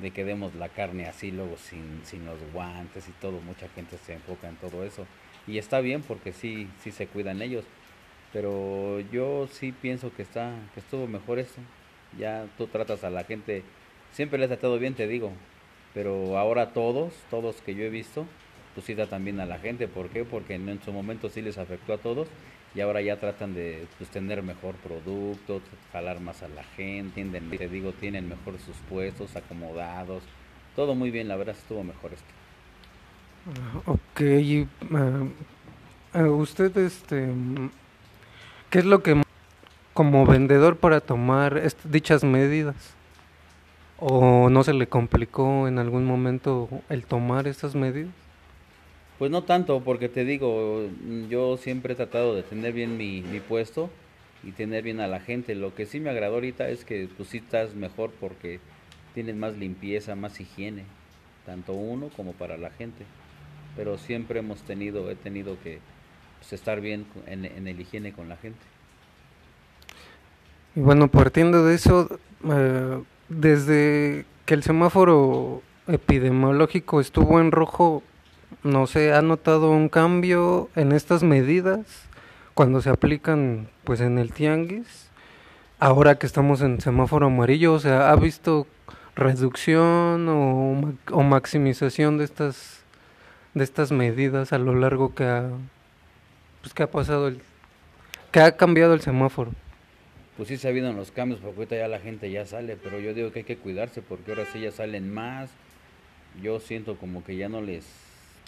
de 0.00 0.12
que 0.12 0.24
demos 0.24 0.54
la 0.54 0.68
carne 0.68 1.06
así 1.06 1.32
luego 1.32 1.56
sin, 1.56 2.00
sin 2.04 2.24
los 2.24 2.38
guantes 2.52 3.08
y 3.08 3.12
todo, 3.20 3.40
mucha 3.40 3.68
gente 3.70 3.98
se 3.98 4.14
enfoca 4.14 4.48
en 4.48 4.56
todo 4.56 4.84
eso. 4.84 5.06
Y 5.46 5.58
está 5.58 5.80
bien 5.80 6.02
porque 6.02 6.32
sí, 6.32 6.68
sí 6.82 6.92
se 6.92 7.08
cuidan 7.08 7.42
ellos. 7.42 7.64
Pero 8.32 9.00
yo 9.12 9.48
sí 9.50 9.72
pienso 9.72 10.14
que 10.14 10.22
está, 10.22 10.52
que 10.74 10.80
estuvo 10.80 11.06
mejor 11.08 11.40
eso 11.40 11.60
ya 12.16 12.46
tú 12.56 12.66
tratas 12.66 13.04
a 13.04 13.10
la 13.10 13.24
gente, 13.24 13.62
siempre 14.12 14.38
les 14.38 14.50
ha 14.50 14.54
tratado 14.54 14.78
bien, 14.78 14.94
te 14.94 15.06
digo, 15.06 15.32
pero 15.92 16.38
ahora 16.38 16.72
todos, 16.72 17.12
todos 17.30 17.60
que 17.60 17.74
yo 17.74 17.84
he 17.84 17.90
visto, 17.90 18.26
sí 18.80 18.94
tratan 18.94 19.24
bien 19.24 19.40
a 19.40 19.46
la 19.46 19.58
gente, 19.58 19.88
¿por 19.88 20.08
qué? 20.08 20.24
Porque 20.24 20.54
en 20.54 20.80
su 20.84 20.92
momento 20.92 21.28
sí 21.28 21.42
les 21.42 21.58
afectó 21.58 21.94
a 21.94 21.98
todos 21.98 22.28
y 22.74 22.80
ahora 22.80 23.00
ya 23.00 23.18
tratan 23.18 23.54
de 23.54 23.86
pues, 23.96 24.10
tener 24.10 24.42
mejor 24.42 24.74
producto, 24.76 25.60
jalar 25.92 26.20
más 26.20 26.42
a 26.42 26.48
la 26.48 26.62
gente, 26.62 27.24
te 27.56 27.68
digo, 27.68 27.92
tienen 27.92 28.28
mejor 28.28 28.58
sus 28.58 28.76
puestos, 28.88 29.36
acomodados, 29.36 30.22
todo 30.76 30.94
muy 30.94 31.10
bien, 31.10 31.28
la 31.28 31.36
verdad 31.36 31.56
estuvo 31.58 31.82
mejor 31.82 32.12
esto. 32.12 32.26
Ah, 33.46 33.82
ok, 33.86 34.20
uh, 36.14 36.20
usted, 36.34 36.76
este, 36.76 37.28
¿qué 38.70 38.78
es 38.80 38.84
lo 38.84 39.02
que 39.02 39.22
como 39.94 40.26
vendedor 40.26 40.76
para 40.76 41.00
tomar 41.00 41.60
dichas 41.84 42.22
medidas? 42.22 42.94
¿O 43.98 44.48
no 44.48 44.62
se 44.62 44.72
le 44.72 44.86
complicó 44.86 45.66
en 45.66 45.80
algún 45.80 46.04
momento 46.04 46.68
el 46.88 47.04
tomar 47.04 47.48
estas 47.48 47.74
medidas? 47.74 48.12
Pues 49.18 49.30
no 49.30 49.42
tanto, 49.42 49.80
porque 49.80 50.08
te 50.08 50.24
digo, 50.24 50.86
yo 51.28 51.56
siempre 51.56 51.94
he 51.94 51.96
tratado 51.96 52.36
de 52.36 52.44
tener 52.44 52.72
bien 52.72 52.96
mi, 52.96 53.22
mi 53.22 53.40
puesto 53.40 53.90
y 54.44 54.52
tener 54.52 54.84
bien 54.84 55.00
a 55.00 55.08
la 55.08 55.18
gente. 55.20 55.54
Lo 55.56 55.74
que 55.74 55.86
sí 55.86 55.98
me 55.98 56.10
agradó 56.10 56.34
ahorita 56.34 56.68
es 56.68 56.84
que 56.84 57.08
tú 57.08 57.24
sí 57.24 57.38
estás 57.38 57.74
mejor 57.74 58.12
porque 58.20 58.60
tienes 59.14 59.34
más 59.34 59.56
limpieza, 59.56 60.14
más 60.14 60.40
higiene, 60.40 60.84
tanto 61.44 61.72
uno 61.72 62.10
como 62.16 62.32
para 62.32 62.56
la 62.56 62.70
gente. 62.70 63.04
Pero 63.76 63.98
siempre 63.98 64.38
hemos 64.38 64.62
tenido, 64.62 65.10
he 65.10 65.16
tenido 65.16 65.58
que 65.62 65.80
pues, 66.38 66.52
estar 66.52 66.80
bien 66.80 67.04
en, 67.26 67.44
en 67.44 67.66
el 67.66 67.80
higiene 67.80 68.12
con 68.12 68.28
la 68.28 68.36
gente. 68.36 68.60
Y 70.76 70.80
bueno, 70.80 71.08
partiendo 71.08 71.64
de 71.64 71.74
eso, 71.74 72.20
eh, 72.44 73.02
desde 73.28 74.24
que 74.46 74.54
el 74.54 74.62
semáforo 74.62 75.62
epidemiológico 75.88 77.00
estuvo 77.00 77.40
en 77.40 77.50
rojo, 77.50 78.04
no 78.62 78.86
sé, 78.86 79.12
¿ha 79.12 79.22
notado 79.22 79.70
un 79.70 79.88
cambio 79.88 80.68
en 80.74 80.92
estas 80.92 81.22
medidas 81.22 82.04
cuando 82.54 82.80
se 82.80 82.90
aplican 82.90 83.68
pues 83.84 84.00
en 84.00 84.18
el 84.18 84.32
tianguis? 84.32 85.08
Ahora 85.78 86.18
que 86.18 86.26
estamos 86.26 86.60
en 86.60 86.80
semáforo 86.80 87.26
amarillo, 87.26 87.74
o 87.74 87.78
sea, 87.78 88.10
¿ha 88.10 88.16
visto 88.16 88.66
reducción 89.14 90.28
o, 90.28 90.94
o 91.12 91.22
maximización 91.22 92.18
de 92.18 92.24
estas 92.24 92.84
de 93.54 93.64
estas 93.64 93.90
medidas 93.90 94.52
a 94.52 94.58
lo 94.58 94.74
largo 94.74 95.14
que 95.14 95.24
ha 95.24 95.50
pues 96.60 96.74
que 96.74 96.82
ha 96.82 96.90
pasado 96.90 97.28
el 97.28 97.40
que 98.32 98.40
ha 98.40 98.56
cambiado 98.56 98.94
el 98.94 99.00
semáforo? 99.00 99.52
Pues 100.36 100.48
sí 100.48 100.56
se 100.56 100.68
ha 100.68 100.70
habido 100.70 100.88
en 100.88 100.96
los 100.96 101.10
cambios, 101.10 101.40
porque 101.40 101.56
ahorita 101.56 101.76
ya 101.76 101.88
la 101.88 101.98
gente 101.98 102.30
ya 102.30 102.46
sale, 102.46 102.76
pero 102.76 103.00
yo 103.00 103.12
digo 103.12 103.32
que 103.32 103.40
hay 103.40 103.44
que 103.44 103.56
cuidarse 103.56 104.02
porque 104.02 104.32
ahora 104.32 104.44
sí 104.52 104.60
ya 104.60 104.70
salen 104.70 105.12
más. 105.12 105.50
Yo 106.40 106.60
siento 106.60 106.96
como 106.96 107.24
que 107.24 107.36
ya 107.36 107.48
no 107.48 107.60
les 107.60 107.84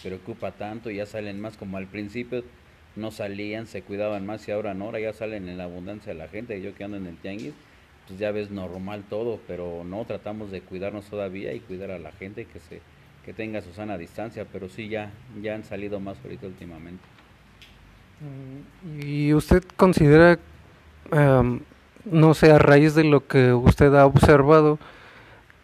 preocupa 0.03 0.51
tanto, 0.51 0.89
ya 0.89 1.05
salen 1.05 1.39
más 1.39 1.57
como 1.57 1.77
al 1.77 1.87
principio 1.87 2.43
no 2.95 3.11
salían, 3.11 3.67
se 3.67 3.83
cuidaban 3.83 4.25
más 4.25 4.47
y 4.47 4.51
ahora 4.51 4.73
no, 4.73 4.85
ahora 4.85 4.99
ya 4.99 5.13
salen 5.13 5.47
en 5.47 5.57
la 5.57 5.63
abundancia 5.65 6.13
de 6.13 6.19
la 6.19 6.27
gente, 6.27 6.61
yo 6.61 6.75
que 6.75 6.83
ando 6.83 6.97
en 6.97 7.07
el 7.07 7.17
tianguis, 7.17 7.53
pues 8.07 8.19
ya 8.19 8.31
ves 8.31 8.51
normal 8.51 9.03
todo, 9.09 9.39
pero 9.47 9.83
no, 9.85 10.03
tratamos 10.05 10.51
de 10.51 10.61
cuidarnos 10.61 11.05
todavía 11.05 11.53
y 11.53 11.59
cuidar 11.61 11.91
a 11.91 11.99
la 11.99 12.11
gente 12.11 12.45
que 12.45 12.59
se 12.59 12.81
que 13.25 13.33
tenga 13.33 13.61
su 13.61 13.71
sana 13.73 13.97
distancia, 13.97 14.45
pero 14.51 14.67
sí 14.67 14.89
ya, 14.89 15.11
ya 15.41 15.53
han 15.53 15.63
salido 15.63 15.99
más 15.99 16.17
ahorita 16.23 16.47
últimamente. 16.47 17.03
Mm, 18.19 19.01
¿Y 19.01 19.33
usted 19.33 19.63
considera, 19.77 20.39
no 22.05 22.33
sé, 22.33 22.51
a 22.51 22.57
raíz 22.57 22.95
de 22.95 23.03
lo 23.03 23.27
que 23.27 23.53
usted 23.53 23.93
ha 23.93 24.05
observado, 24.05 24.79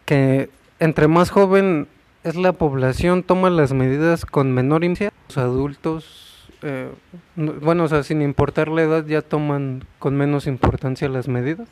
que 0.04 0.50
entre 0.78 1.08
más 1.08 1.30
joven 1.30 1.88
es 2.28 2.36
la 2.36 2.52
población 2.52 3.22
toma 3.22 3.50
las 3.50 3.72
medidas 3.72 4.24
con 4.24 4.52
menor 4.52 4.84
importancia. 4.84 5.18
Los 5.28 5.38
adultos, 5.38 6.48
eh, 6.62 6.90
bueno, 7.36 7.84
o 7.84 7.88
sea, 7.88 8.02
sin 8.02 8.22
importar 8.22 8.68
la 8.68 8.82
edad, 8.82 9.06
ya 9.06 9.22
toman 9.22 9.84
con 9.98 10.16
menos 10.16 10.46
importancia 10.46 11.08
las 11.08 11.28
medidas. 11.28 11.68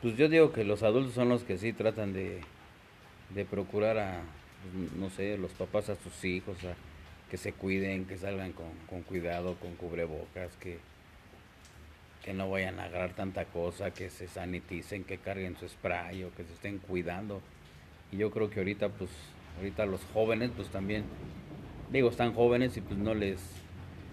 Pues 0.00 0.16
yo 0.16 0.28
digo 0.28 0.52
que 0.52 0.64
los 0.64 0.82
adultos 0.82 1.14
son 1.14 1.28
los 1.28 1.44
que 1.44 1.58
sí 1.58 1.72
tratan 1.72 2.12
de, 2.12 2.40
de 3.34 3.44
procurar 3.44 3.98
a, 3.98 4.20
pues, 4.62 4.92
no 4.94 5.10
sé, 5.10 5.38
los 5.38 5.52
papás 5.52 5.88
a 5.88 5.96
sus 5.96 6.24
hijos, 6.24 6.56
a 6.64 6.74
que 7.30 7.36
se 7.38 7.52
cuiden, 7.52 8.04
que 8.04 8.18
salgan 8.18 8.52
con, 8.52 8.66
con 8.90 9.02
cuidado, 9.02 9.54
con 9.54 9.74
cubrebocas, 9.76 10.50
que, 10.60 10.78
que 12.24 12.34
no 12.34 12.50
vayan 12.50 12.78
a 12.78 12.84
agarrar 12.84 13.14
tanta 13.14 13.44
cosa, 13.46 13.92
que 13.92 14.10
se 14.10 14.28
saniticen, 14.28 15.04
que 15.04 15.18
carguen 15.18 15.56
su 15.56 15.68
spray 15.68 16.24
o 16.24 16.34
que 16.34 16.44
se 16.44 16.52
estén 16.52 16.78
cuidando 16.78 17.40
y 18.12 18.18
yo 18.18 18.30
creo 18.30 18.50
que 18.50 18.60
ahorita 18.60 18.90
pues 18.90 19.10
ahorita 19.58 19.86
los 19.86 20.00
jóvenes 20.14 20.52
pues 20.54 20.68
también 20.68 21.04
digo 21.90 22.08
están 22.08 22.34
jóvenes 22.34 22.76
y 22.76 22.80
pues 22.80 22.98
no 22.98 23.14
les 23.14 23.40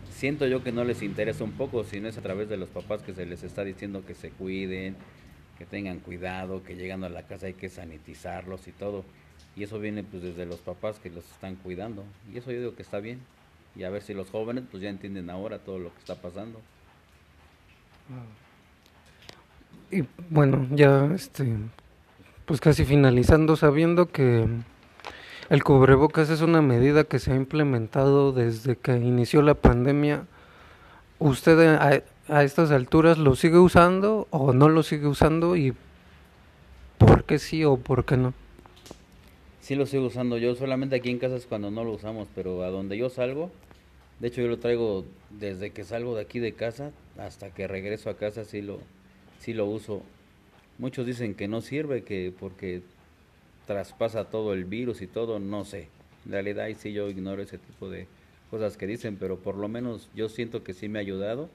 siento 0.09 0.47
yo 0.47 0.63
que 0.63 0.71
no 0.71 0.83
les 0.83 1.03
interesa 1.03 1.43
un 1.43 1.51
poco 1.51 1.83
sino 1.83 2.07
es 2.07 2.17
a 2.17 2.21
través 2.21 2.49
de 2.49 2.57
los 2.57 2.69
papás 2.69 3.03
que 3.03 3.13
se 3.13 3.25
les 3.25 3.43
está 3.43 3.63
diciendo 3.63 4.03
que 4.05 4.15
se 4.15 4.31
cuiden 4.31 4.95
que 5.59 5.65
tengan 5.65 5.99
cuidado 5.99 6.63
que 6.63 6.75
llegando 6.75 7.05
a 7.05 7.09
la 7.09 7.23
casa 7.23 7.47
hay 7.47 7.53
que 7.53 7.67
sanitizarlos 7.67 8.67
y 8.69 8.71
todo. 8.71 9.03
Y 9.57 9.63
eso 9.63 9.77
viene 9.77 10.03
pues 10.03 10.23
desde 10.23 10.45
los 10.45 10.61
papás 10.61 10.99
que 10.99 11.09
los 11.09 11.29
están 11.29 11.55
cuidando. 11.55 12.05
Y 12.33 12.37
eso 12.37 12.51
yo 12.51 12.59
digo 12.59 12.75
que 12.75 12.81
está 12.81 13.01
bien. 13.01 13.19
Y 13.75 13.83
a 13.83 13.89
ver 13.89 14.01
si 14.01 14.13
los 14.13 14.29
jóvenes 14.29 14.63
pues 14.71 14.81
ya 14.81 14.89
entienden 14.89 15.29
ahora 15.29 15.59
todo 15.59 15.77
lo 15.77 15.93
que 15.93 15.99
está 15.99 16.15
pasando. 16.15 16.61
Y 19.91 20.05
bueno 20.29 20.65
ya 20.71 21.11
este 21.13 21.45
pues 22.49 22.61
casi 22.61 22.83
finalizando, 22.83 23.55
sabiendo 23.55 24.07
que 24.07 24.47
el 25.51 25.63
cubrebocas 25.63 26.31
es 26.31 26.41
una 26.41 26.63
medida 26.63 27.03
que 27.03 27.19
se 27.19 27.31
ha 27.31 27.35
implementado 27.35 28.31
desde 28.31 28.75
que 28.75 28.93
inició 28.93 29.43
la 29.43 29.53
pandemia, 29.53 30.25
¿usted 31.19 31.59
a, 31.59 32.41
estas 32.41 32.71
alturas 32.71 33.19
lo 33.19 33.35
sigue 33.35 33.59
usando 33.59 34.27
o 34.31 34.51
no 34.51 34.67
lo 34.67 34.81
sigue 34.81 35.05
usando 35.05 35.55
y 35.55 35.75
por 36.97 37.23
qué 37.23 37.37
sí 37.37 37.63
o 37.63 37.77
por 37.77 38.03
qué 38.03 38.17
no? 38.17 38.33
Sí 39.61 39.75
lo 39.75 39.85
sigo 39.85 40.07
usando. 40.07 40.39
Yo, 40.39 40.55
solamente 40.55 40.95
aquí 40.95 41.11
en 41.11 41.19
casa 41.19 41.35
es 41.35 41.45
cuando 41.45 41.69
no 41.69 41.83
lo 41.83 41.91
usamos, 41.91 42.27
pero 42.33 42.63
a 42.63 42.71
donde 42.71 42.97
yo 42.97 43.11
salgo, 43.11 43.51
de 44.19 44.27
hecho 44.29 44.41
yo 44.41 44.47
lo 44.47 44.57
traigo 44.57 45.05
desde 45.29 45.69
que 45.69 45.83
salgo 45.83 46.15
de 46.15 46.23
aquí 46.23 46.39
de 46.39 46.53
casa 46.53 46.89
hasta 47.19 47.51
que 47.51 47.67
regreso 47.67 48.09
a 48.09 48.17
casa 48.17 48.43
sí 48.43 48.63
lo, 48.63 48.79
sí 49.37 49.53
lo 49.53 49.67
uso 49.67 50.01
Muchos 50.79 51.05
dicen 51.05 51.35
que 51.35 51.49
no 51.49 51.59
sirve, 51.59 52.03
que 52.03 52.33
porque 52.39 52.81
traspasa 53.67 54.25
todo 54.25 54.53
el 54.53 54.63
virus 54.63 55.01
y 55.01 55.07
todo, 55.07 55.37
no 55.37 55.65
sé. 55.65 55.89
En 56.25 56.31
realidad 56.31 56.65
ahí 56.65 56.75
sí 56.75 56.93
yo 56.93 57.09
ignoro 57.09 57.41
ese 57.41 57.57
tipo 57.57 57.89
de 57.89 58.07
cosas 58.49 58.77
que 58.77 58.87
dicen, 58.87 59.17
pero 59.17 59.37
por 59.39 59.55
lo 59.55 59.67
menos 59.67 60.09
yo 60.15 60.29
siento 60.29 60.63
que 60.63 60.73
sí 60.73 60.87
me 60.87 60.97
ha 60.97 61.01
ayudado, 61.01 61.49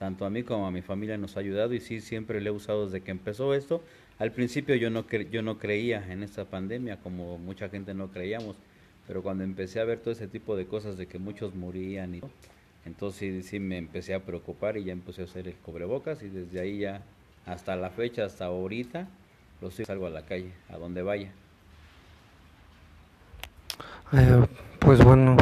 tanto 0.00 0.26
a 0.26 0.30
mí 0.30 0.42
como 0.42 0.66
a 0.66 0.72
mi 0.72 0.82
familia 0.82 1.16
nos 1.16 1.36
ha 1.36 1.40
ayudado 1.40 1.74
y 1.74 1.80
sí 1.80 2.00
siempre 2.00 2.40
le 2.40 2.48
he 2.48 2.52
usado 2.52 2.86
desde 2.86 3.02
que 3.02 3.12
empezó 3.12 3.54
esto. 3.54 3.82
Al 4.18 4.32
principio 4.32 4.74
yo 4.74 4.90
no, 4.90 5.08
yo 5.08 5.42
no 5.42 5.58
creía 5.58 6.04
en 6.12 6.24
esta 6.24 6.44
pandemia, 6.44 6.98
como 6.98 7.38
mucha 7.38 7.68
gente 7.68 7.94
no 7.94 8.10
creíamos, 8.10 8.56
pero 9.06 9.22
cuando 9.22 9.44
empecé 9.44 9.78
a 9.78 9.84
ver 9.84 10.00
todo 10.00 10.10
ese 10.10 10.26
tipo 10.26 10.56
de 10.56 10.66
cosas 10.66 10.98
de 10.98 11.06
que 11.06 11.18
muchos 11.20 11.54
morían 11.54 12.16
y 12.16 12.20
entonces 12.84 13.44
sí, 13.44 13.48
sí 13.48 13.60
me 13.60 13.78
empecé 13.78 14.12
a 14.12 14.24
preocupar 14.24 14.76
y 14.76 14.84
ya 14.84 14.92
empecé 14.92 15.22
a 15.22 15.26
hacer 15.26 15.46
el 15.46 15.54
cubrebocas 15.54 16.22
y 16.24 16.28
desde 16.28 16.58
ahí 16.58 16.78
ya 16.80 17.02
hasta 17.46 17.76
la 17.76 17.90
fecha, 17.90 18.24
hasta 18.24 18.46
ahorita, 18.46 19.06
los 19.60 19.74
salgo 19.74 20.06
a 20.06 20.10
la 20.10 20.22
calle, 20.22 20.52
a 20.68 20.76
donde 20.76 21.02
vaya. 21.02 21.32
Eh, 24.12 24.46
pues 24.78 25.02
bueno, 25.02 25.36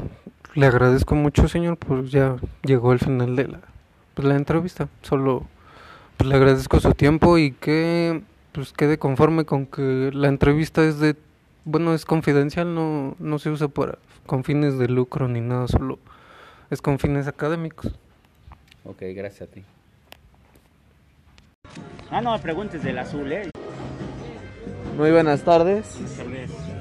le 0.54 0.66
agradezco 0.66 1.14
mucho, 1.14 1.49
señor, 1.49 1.76
pues 1.78 2.11
ya 2.11 2.37
llegó 2.62 2.92
el 2.92 2.99
final 2.99 3.37
de 3.37 3.49
la, 3.49 3.61
pues, 4.14 4.28
la 4.28 4.37
entrevista. 4.37 4.88
Solo 5.02 5.46
pues, 6.16 6.28
le 6.28 6.37
agradezco 6.37 6.78
su 6.80 6.92
tiempo 6.94 7.38
y 7.38 7.52
que 7.52 8.23
pues 8.52 8.73
quede 8.73 8.99
conforme 8.99 9.44
con 9.44 9.66
que 9.66 10.11
la 10.14 10.28
entrevista 10.28 10.84
es 10.84 11.00
de, 11.00 11.16
bueno, 11.64 11.92
es 11.92 12.04
confidencial, 12.04 12.73
no, 12.73 13.16
no 13.18 13.38
se 13.40 13.50
usa 13.50 13.66
para 13.66 13.99
con 14.26 14.44
fines 14.44 14.78
de 14.78 14.88
lucro 14.88 15.26
ni 15.28 15.40
nada, 15.40 15.66
solo 15.66 15.99
es 16.70 16.80
con 16.80 16.99
fines 16.99 17.26
académicos. 17.26 17.92
Ok, 18.84 19.02
gracias 19.14 19.49
a 19.49 19.52
ti. 19.52 19.64
Ah, 22.14 22.21
no, 22.21 22.38
preguntes 22.38 22.80
del 22.85 22.97
azul, 22.97 23.33
¿eh? 23.33 23.50
Muy 24.97 25.11
buenas 25.11 25.42
tardes. 25.42 25.99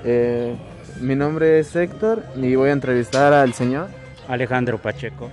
Eh, 0.03 0.55
mi 1.01 1.15
nombre 1.15 1.57
es 1.57 1.75
Héctor 1.75 2.23
y 2.35 2.53
voy 2.53 2.69
a 2.69 2.73
entrevistar 2.73 3.33
al 3.33 3.51
señor 3.53 3.87
Alejandro 4.27 4.77
Pacheco. 4.77 5.31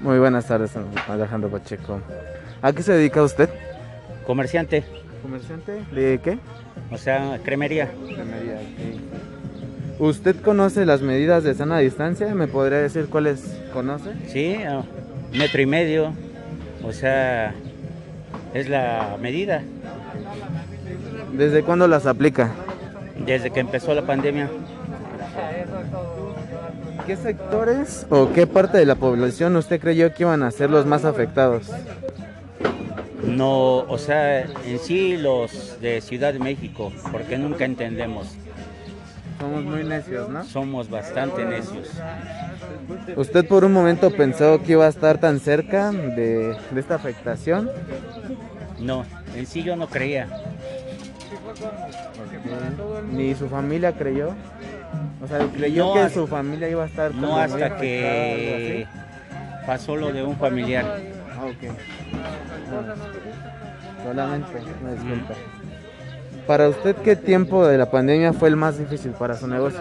Muy 0.00 0.18
buenas 0.18 0.46
tardes, 0.46 0.72
Alejandro 1.06 1.50
Pacheco. 1.50 2.00
¿A 2.62 2.72
qué 2.72 2.82
se 2.82 2.94
dedica 2.94 3.22
usted? 3.22 3.50
Comerciante. 4.26 4.84
¿Comerciante? 5.20 5.84
¿De 5.92 6.18
qué? 6.24 6.38
O 6.90 6.96
sea, 6.96 7.38
cremería. 7.44 7.90
Cremería, 8.06 8.58
¿Usted 9.98 10.34
conoce 10.40 10.86
las 10.86 11.02
medidas 11.02 11.44
de 11.44 11.52
sana 11.52 11.76
distancia? 11.80 12.34
¿Me 12.34 12.46
podría 12.46 12.78
decir 12.78 13.08
cuáles 13.10 13.60
conoce? 13.70 14.12
Sí, 14.28 14.56
metro 15.36 15.60
y 15.60 15.66
medio. 15.66 16.14
O 16.82 16.92
sea, 16.94 17.54
es 18.54 18.68
la 18.68 19.16
medida. 19.20 19.62
¿Desde 21.32 21.62
cuándo 21.62 21.88
las 21.88 22.06
aplica? 22.06 22.50
Desde 23.24 23.50
que 23.50 23.60
empezó 23.60 23.94
la 23.94 24.02
pandemia. 24.02 24.50
¿Qué 27.06 27.16
sectores 27.16 28.06
o 28.10 28.32
qué 28.32 28.46
parte 28.46 28.78
de 28.78 28.86
la 28.86 28.94
población 28.94 29.56
usted 29.56 29.80
creyó 29.80 30.12
que 30.14 30.22
iban 30.22 30.42
a 30.42 30.50
ser 30.50 30.70
los 30.70 30.86
más 30.86 31.04
afectados? 31.04 31.70
No, 33.24 33.78
o 33.78 33.98
sea, 33.98 34.42
en 34.42 34.78
sí 34.80 35.16
los 35.16 35.80
de 35.80 36.00
Ciudad 36.00 36.32
de 36.32 36.38
México, 36.38 36.92
porque 37.10 37.38
nunca 37.38 37.64
entendemos. 37.64 38.36
Somos 39.42 39.64
muy 39.64 39.82
necios, 39.82 40.28
¿no? 40.28 40.44
Somos 40.44 40.88
bastante 40.88 41.44
necios. 41.44 41.88
¿Usted 43.16 43.44
por 43.48 43.64
un 43.64 43.72
momento 43.72 44.08
pensó 44.12 44.62
que 44.62 44.72
iba 44.72 44.86
a 44.86 44.88
estar 44.88 45.18
tan 45.18 45.40
cerca 45.40 45.90
de, 45.90 46.56
de 46.70 46.80
esta 46.80 46.94
afectación? 46.94 47.68
No, 48.78 49.04
en 49.34 49.44
sí 49.46 49.64
yo 49.64 49.74
no 49.74 49.88
creía. 49.88 50.28
¿Ni 53.10 53.34
su 53.34 53.48
familia 53.48 53.90
creyó? 53.92 54.30
O 55.20 55.26
sea, 55.26 55.38
creyó 55.52 55.86
No 55.86 55.92
que 55.94 56.00
hasta- 56.00 56.14
su 56.14 56.26
familia 56.28 56.68
iba 56.68 56.84
a 56.84 56.86
estar 56.86 57.12
No 57.12 57.20
como 57.22 57.32
muy 57.32 57.40
hasta 57.62 57.76
que 57.78 58.86
pasó 59.66 59.96
lo 59.96 60.12
de 60.12 60.22
un 60.22 60.36
familiar. 60.36 60.84
Ah, 61.36 61.46
ok. 61.46 61.76
Ah, 62.70 64.04
lo 64.04 64.14
lamento, 64.14 64.48
me 64.84 64.92
disculpa. 64.92 65.34
Para 66.46 66.68
usted, 66.68 66.96
¿qué 66.96 67.16
tiempo 67.16 67.66
de 67.66 67.78
la 67.78 67.90
pandemia 67.90 68.32
fue 68.32 68.48
el 68.48 68.56
más 68.56 68.78
difícil 68.78 69.12
para 69.12 69.36
su 69.36 69.46
negocio? 69.46 69.80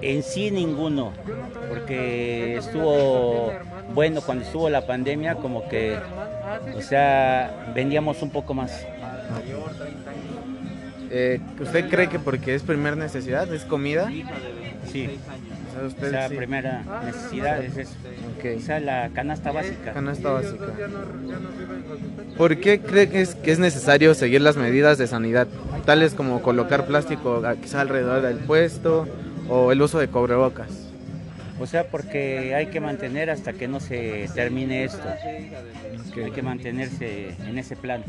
En 0.00 0.22
sí 0.22 0.50
ninguno, 0.50 1.12
porque 1.68 2.56
estuvo 2.56 3.52
bueno 3.94 4.20
cuando 4.22 4.44
estuvo 4.44 4.68
la 4.68 4.84
pandemia, 4.84 5.36
como 5.36 5.68
que, 5.68 5.96
o 6.76 6.80
sea, 6.82 7.72
vendíamos 7.74 8.20
un 8.22 8.30
poco 8.30 8.52
más. 8.54 8.84
Eh, 11.10 11.40
¿Usted 11.60 11.88
cree 11.88 12.08
que 12.08 12.18
porque 12.18 12.54
es 12.54 12.62
primer 12.62 12.96
necesidad, 12.96 13.52
es 13.52 13.64
comida? 13.64 14.10
Sí, 14.90 15.18
usted 15.86 16.10
sea, 16.10 16.28
sí. 16.28 16.36
primera 16.36 16.82
necesidad 17.04 17.62
es 17.62 17.76
eso. 17.76 17.94
Ok. 18.38 18.58
O 18.58 18.60
sea, 18.60 18.80
la 18.80 19.10
canasta 19.10 19.52
básica. 19.52 19.92
Canasta 19.92 20.30
básica. 20.30 20.66
¿Por 22.36 22.58
qué 22.58 22.80
cree 22.80 23.08
que 23.08 23.20
es, 23.20 23.34
que 23.34 23.52
es 23.52 23.58
necesario 23.58 24.14
seguir 24.14 24.40
las 24.40 24.56
medidas 24.56 24.98
de 24.98 25.06
sanidad, 25.06 25.46
tales 25.84 26.14
como 26.14 26.42
colocar 26.42 26.86
plástico 26.86 27.42
quizá 27.60 27.80
alrededor 27.80 28.22
del 28.22 28.38
puesto 28.38 29.06
o 29.48 29.72
el 29.72 29.82
uso 29.82 29.98
de 29.98 30.08
cubrebocas? 30.08 30.91
O 31.60 31.66
sea, 31.66 31.84
porque 31.84 32.54
hay 32.54 32.66
que 32.66 32.80
mantener 32.80 33.30
hasta 33.30 33.52
que 33.52 33.68
no 33.68 33.78
se 33.78 34.28
termine 34.34 34.84
esto. 34.84 35.06
Hay 36.16 36.30
que 36.30 36.42
mantenerse 36.42 37.34
en 37.46 37.58
ese 37.58 37.76
plan. 37.76 38.02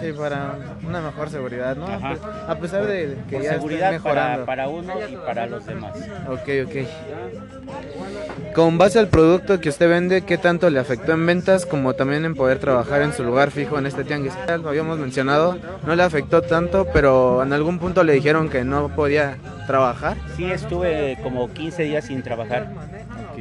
Sí, 0.00 0.12
para 0.12 0.56
una 0.86 1.00
mejor 1.00 1.30
seguridad, 1.30 1.76
¿no? 1.76 1.86
Ajá. 1.86 2.16
A 2.46 2.58
pesar 2.58 2.86
de 2.86 3.16
que 3.28 3.36
Por 3.36 3.44
ya 3.44 3.54
seguridad 3.54 3.90
mejorando. 3.92 4.44
para, 4.44 4.64
para 4.64 4.68
uno 4.68 4.94
y 5.10 5.16
para 5.16 5.46
los 5.46 5.66
demás. 5.66 5.96
Ok, 6.28 6.48
ok. 6.66 8.54
Con 8.54 8.78
base 8.78 8.98
al 8.98 9.08
producto 9.08 9.60
que 9.60 9.68
usted 9.68 9.88
vende, 9.88 10.22
¿qué 10.22 10.38
tanto 10.38 10.70
le 10.70 10.78
afectó 10.78 11.12
en 11.12 11.26
ventas 11.26 11.66
como 11.66 11.94
también 11.94 12.24
en 12.24 12.34
poder 12.34 12.58
trabajar 12.58 13.02
en 13.02 13.12
su 13.12 13.24
lugar 13.24 13.50
fijo 13.50 13.78
en 13.78 13.86
este 13.86 14.04
tianguis? 14.04 14.32
Lo 14.62 14.68
habíamos 14.68 14.98
mencionado, 14.98 15.58
no 15.84 15.94
le 15.96 16.02
afectó 16.02 16.42
tanto, 16.42 16.86
pero 16.92 17.42
en 17.42 17.52
algún 17.52 17.78
punto 17.78 18.04
le 18.04 18.12
dijeron 18.14 18.48
que 18.48 18.64
no 18.64 18.88
podía 18.94 19.36
trabajar. 19.66 20.16
Sí, 20.36 20.44
estuve 20.44 21.18
como 21.22 21.52
15 21.52 21.82
días 21.82 22.04
sin 22.06 22.22
trabajar, 22.22 22.68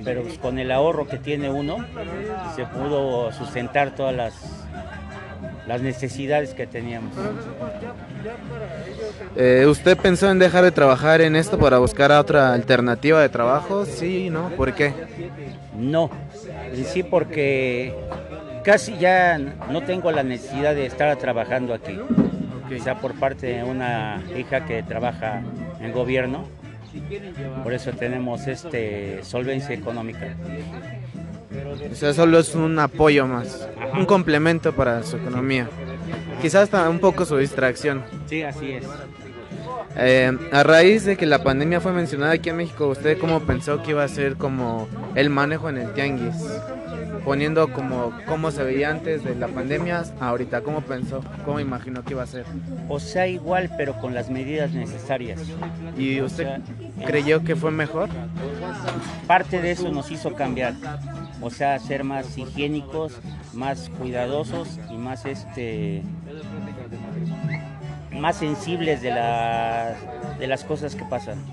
pero 0.03 0.24
pues, 0.24 0.38
con 0.38 0.60
el 0.60 0.72
ahorro 0.72 1.08
que 1.08 1.17
tiene 1.17 1.50
uno, 1.50 1.77
se 2.55 2.65
pudo 2.65 3.32
sustentar 3.32 3.96
todas 3.96 4.15
las, 4.15 4.34
las 5.67 5.82
necesidades 5.82 6.53
que 6.53 6.67
teníamos. 6.67 7.13
Eh, 9.36 9.65
¿Usted 9.67 9.98
pensó 9.98 10.29
en 10.29 10.39
dejar 10.39 10.63
de 10.63 10.72
trabajar 10.72 11.22
en 11.22 11.36
esto 11.36 11.58
para 11.58 11.77
buscar 11.77 12.12
otra 12.12 12.53
alternativa 12.53 13.22
de 13.22 13.29
trabajo? 13.29 13.86
Sí, 13.86 14.29
¿no? 14.29 14.50
¿Por 14.50 14.74
qué? 14.74 14.94
No, 15.77 16.10
sí 16.86 17.03
porque 17.03 17.94
casi 18.63 18.98
ya 18.98 19.38
no 19.38 19.84
tengo 19.84 20.12
la 20.12 20.24
necesidad 20.24 20.74
de 20.74 20.86
estar 20.86 21.15
trabajando 21.17 21.74
aquí. 21.74 22.00
O 22.00 22.84
sea, 22.84 23.00
por 23.00 23.13
parte 23.13 23.48
de 23.48 23.63
una 23.63 24.24
hija 24.36 24.65
que 24.65 24.82
trabaja 24.82 25.44
en 25.86 25.92
gobierno, 25.92 26.46
por 27.63 27.74
eso 27.74 27.92
tenemos 27.92 28.48
este 28.48 29.24
solvencia 29.24 29.74
económica. 29.74 30.36
O 31.92 31.96
sea, 31.96 32.13
solo 32.13 32.39
es 32.39 32.54
un 32.56 32.77
apoyo 32.80 33.27
más, 33.27 33.68
Ajá. 33.77 33.98
un 33.98 34.06
complemento 34.06 34.74
para 34.74 35.04
su 35.04 35.18
economía. 35.18 35.70
Quizás 36.42 36.63
hasta 36.63 36.89
un 36.89 37.00
poco 37.00 37.25
su 37.25 37.38
distracción. 37.38 38.04
Sí, 38.27 38.44
así 38.44 38.74
es. 38.74 38.86
Eh, 39.98 40.38
a 40.51 40.64
raíz 40.64 41.05
de 41.05 41.16
que 41.16 41.25
la 41.25 41.42
pandemia 41.44 41.79
fue 41.79 41.94
mencionada 41.94 42.33
aquí 42.33 42.50
en 42.50 42.57
México, 42.57 42.88
¿usted 42.88 43.18
cómo 43.18 43.40
pensó 43.42 43.81
que 43.81 43.92
iba 43.92 44.03
a 44.03 44.07
ser 44.10 44.36
como 44.36 44.90
el 45.16 45.29
manejo 45.29 45.70
en 45.70 45.77
el 45.77 45.94
tianguis? 45.94 46.36
Poniendo 47.25 47.74
como 47.74 48.14
cómo 48.27 48.51
se 48.51 48.64
veía 48.64 48.92
antes 48.92 49.24
de 49.24 49.35
la 49.35 49.48
pandemia, 49.48 50.03
ahorita, 50.20 50.61
¿cómo 50.61 50.81
pensó? 50.81 51.24
¿Cómo 51.44 51.59
imaginó 51.59 52.03
que 52.03 52.14
iba 52.14 52.22
a 52.22 52.27
ser? 52.27 52.46
O 52.88 53.00
sea, 53.00 53.27
igual, 53.27 53.72
pero 53.77 54.00
con 54.00 54.14
las 54.14 54.29
medidas 54.29 54.72
necesarias. 54.72 55.42
¿Y 55.98 56.22
usted 56.22 56.61
creyó 57.05 57.44
que 57.44 57.55
fue 57.55 57.72
mejor? 57.72 58.09
Parte 59.25 59.59
de 59.59 59.72
eso 59.72 59.92
nos 59.92 60.11
hizo 60.11 60.33
cambiar, 60.35 60.75
o 61.42 61.50
sea, 61.50 61.79
ser 61.79 62.03
más 62.03 62.38
higiénicos, 62.38 63.14
más 63.53 63.90
cuidadosos 63.98 64.79
y 64.92 64.98
más 64.98 65.25
este 65.25 66.03
más 68.11 68.38
sensibles 68.38 69.01
de 69.01 69.11
las 69.11 69.98
de 70.38 70.48
las 70.48 70.64
cosas 70.64 70.96
que 70.96 71.03
pasan. 71.05 71.44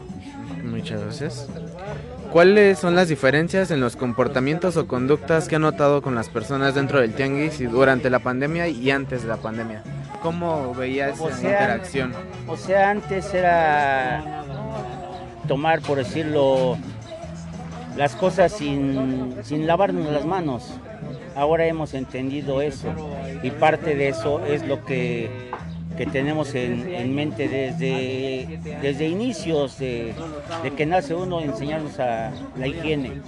Muchas 0.64 1.00
gracias. 1.02 1.48
¿Cuáles 2.32 2.78
son 2.78 2.94
las 2.94 3.08
diferencias 3.08 3.70
en 3.70 3.80
los 3.82 3.94
comportamientos 3.94 4.78
o 4.78 4.86
conductas 4.86 5.48
que 5.48 5.56
ha 5.56 5.58
notado 5.58 6.00
con 6.00 6.14
las 6.14 6.30
personas 6.30 6.74
dentro 6.74 6.98
del 6.98 7.12
tianguis 7.12 7.60
y 7.60 7.66
durante 7.66 8.08
la 8.08 8.20
pandemia 8.20 8.68
y 8.68 8.90
antes 8.90 9.20
de 9.20 9.28
la 9.28 9.36
pandemia? 9.36 9.82
¿Cómo 10.22 10.74
veía 10.74 11.10
esa 11.10 11.24
O 11.24 11.30
sea, 11.30 11.36
interacción? 11.36 12.12
O 12.48 12.56
sea, 12.56 12.88
antes 12.88 13.34
era 13.34 14.44
tomar, 15.46 15.82
por 15.82 15.98
decirlo, 15.98 16.78
las 17.98 18.16
cosas 18.16 18.50
sin, 18.52 19.36
sin 19.42 19.66
lavarnos 19.66 20.10
las 20.10 20.24
manos. 20.24 20.72
Ahora 21.36 21.66
hemos 21.66 21.92
entendido 21.92 22.62
eso 22.62 22.88
y 23.42 23.50
parte 23.50 23.94
de 23.94 24.08
eso 24.08 24.42
es 24.46 24.66
lo 24.66 24.82
que, 24.86 25.50
que 25.96 26.06
tenemos 26.06 26.54
en, 26.54 26.92
en 26.92 27.14
mente 27.14 27.48
desde, 27.48 28.58
desde 28.80 29.08
inicios 29.08 29.78
de, 29.78 30.14
que 30.76 30.86
nace 30.86 31.14
uno, 31.14 31.40
enseñarnos 31.40 31.98
a 31.98 32.32
la 32.56 32.66
higiene. 32.66 33.20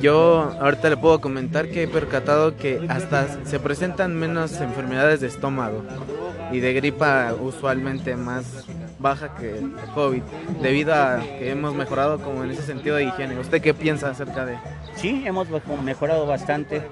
Yo 0.00 0.52
ahorita 0.60 0.90
le 0.90 0.96
puedo 0.96 1.20
comentar 1.20 1.68
que 1.68 1.84
he 1.84 1.88
percatado 1.88 2.56
que 2.56 2.86
hasta 2.88 3.44
se 3.44 3.58
presentan 3.58 4.14
menos 4.14 4.60
enfermedades 4.60 5.20
de 5.20 5.28
estómago 5.28 5.82
y 6.52 6.60
de 6.60 6.72
gripa 6.74 7.34
usualmente 7.40 8.16
más 8.16 8.66
baja 8.98 9.34
que 9.34 9.58
el 9.58 9.72
COVID, 9.94 10.22
debido 10.62 10.94
a 10.94 11.20
que 11.20 11.50
hemos 11.50 11.74
mejorado 11.74 12.18
como 12.18 12.44
en 12.44 12.50
ese 12.50 12.62
sentido 12.62 12.96
de 12.96 13.04
higiene. 13.04 13.38
¿Usted 13.38 13.60
qué 13.60 13.74
piensa 13.74 14.08
acerca 14.10 14.46
de...? 14.46 14.56
Sí, 14.94 15.22
hemos 15.26 15.48
mejo- 15.50 15.76
mejorado 15.76 16.26
bastante. 16.26 16.82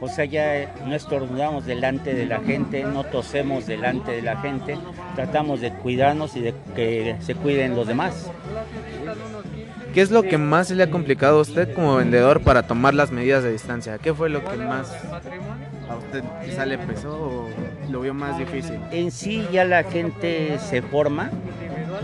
O 0.00 0.08
sea, 0.08 0.24
ya 0.24 0.72
no 0.86 0.94
estornudamos 0.94 1.66
delante 1.66 2.14
de 2.14 2.26
la 2.26 2.38
gente, 2.40 2.84
no 2.84 3.02
tosemos 3.04 3.66
delante 3.66 4.12
de 4.12 4.22
la 4.22 4.36
gente. 4.40 4.78
Tratamos 5.16 5.60
de 5.60 5.72
cuidarnos 5.72 6.36
y 6.36 6.40
de 6.40 6.54
que 6.76 7.16
se 7.20 7.34
cuiden 7.34 7.74
los 7.74 7.88
demás. 7.88 8.30
¿Qué 9.92 10.02
es 10.02 10.10
lo 10.12 10.22
que 10.22 10.38
más 10.38 10.68
se 10.68 10.76
le 10.76 10.84
ha 10.84 10.90
complicado 10.90 11.38
a 11.38 11.42
usted 11.42 11.74
como 11.74 11.96
vendedor 11.96 12.42
para 12.42 12.62
tomar 12.64 12.94
las 12.94 13.10
medidas 13.10 13.42
de 13.42 13.50
distancia? 13.50 13.98
¿Qué 13.98 14.14
fue 14.14 14.28
lo 14.28 14.44
que 14.44 14.56
más 14.58 14.92
a 15.90 15.96
usted 15.96 16.22
quizá 16.44 16.66
le 16.66 16.78
pesó 16.78 17.10
o 17.16 17.48
lo 17.88 18.00
vio 18.00 18.14
más 18.14 18.38
difícil? 18.38 18.78
En 18.90 19.10
sí 19.10 19.46
ya 19.52 19.64
la 19.64 19.82
gente 19.84 20.58
se 20.58 20.82
forma, 20.82 21.30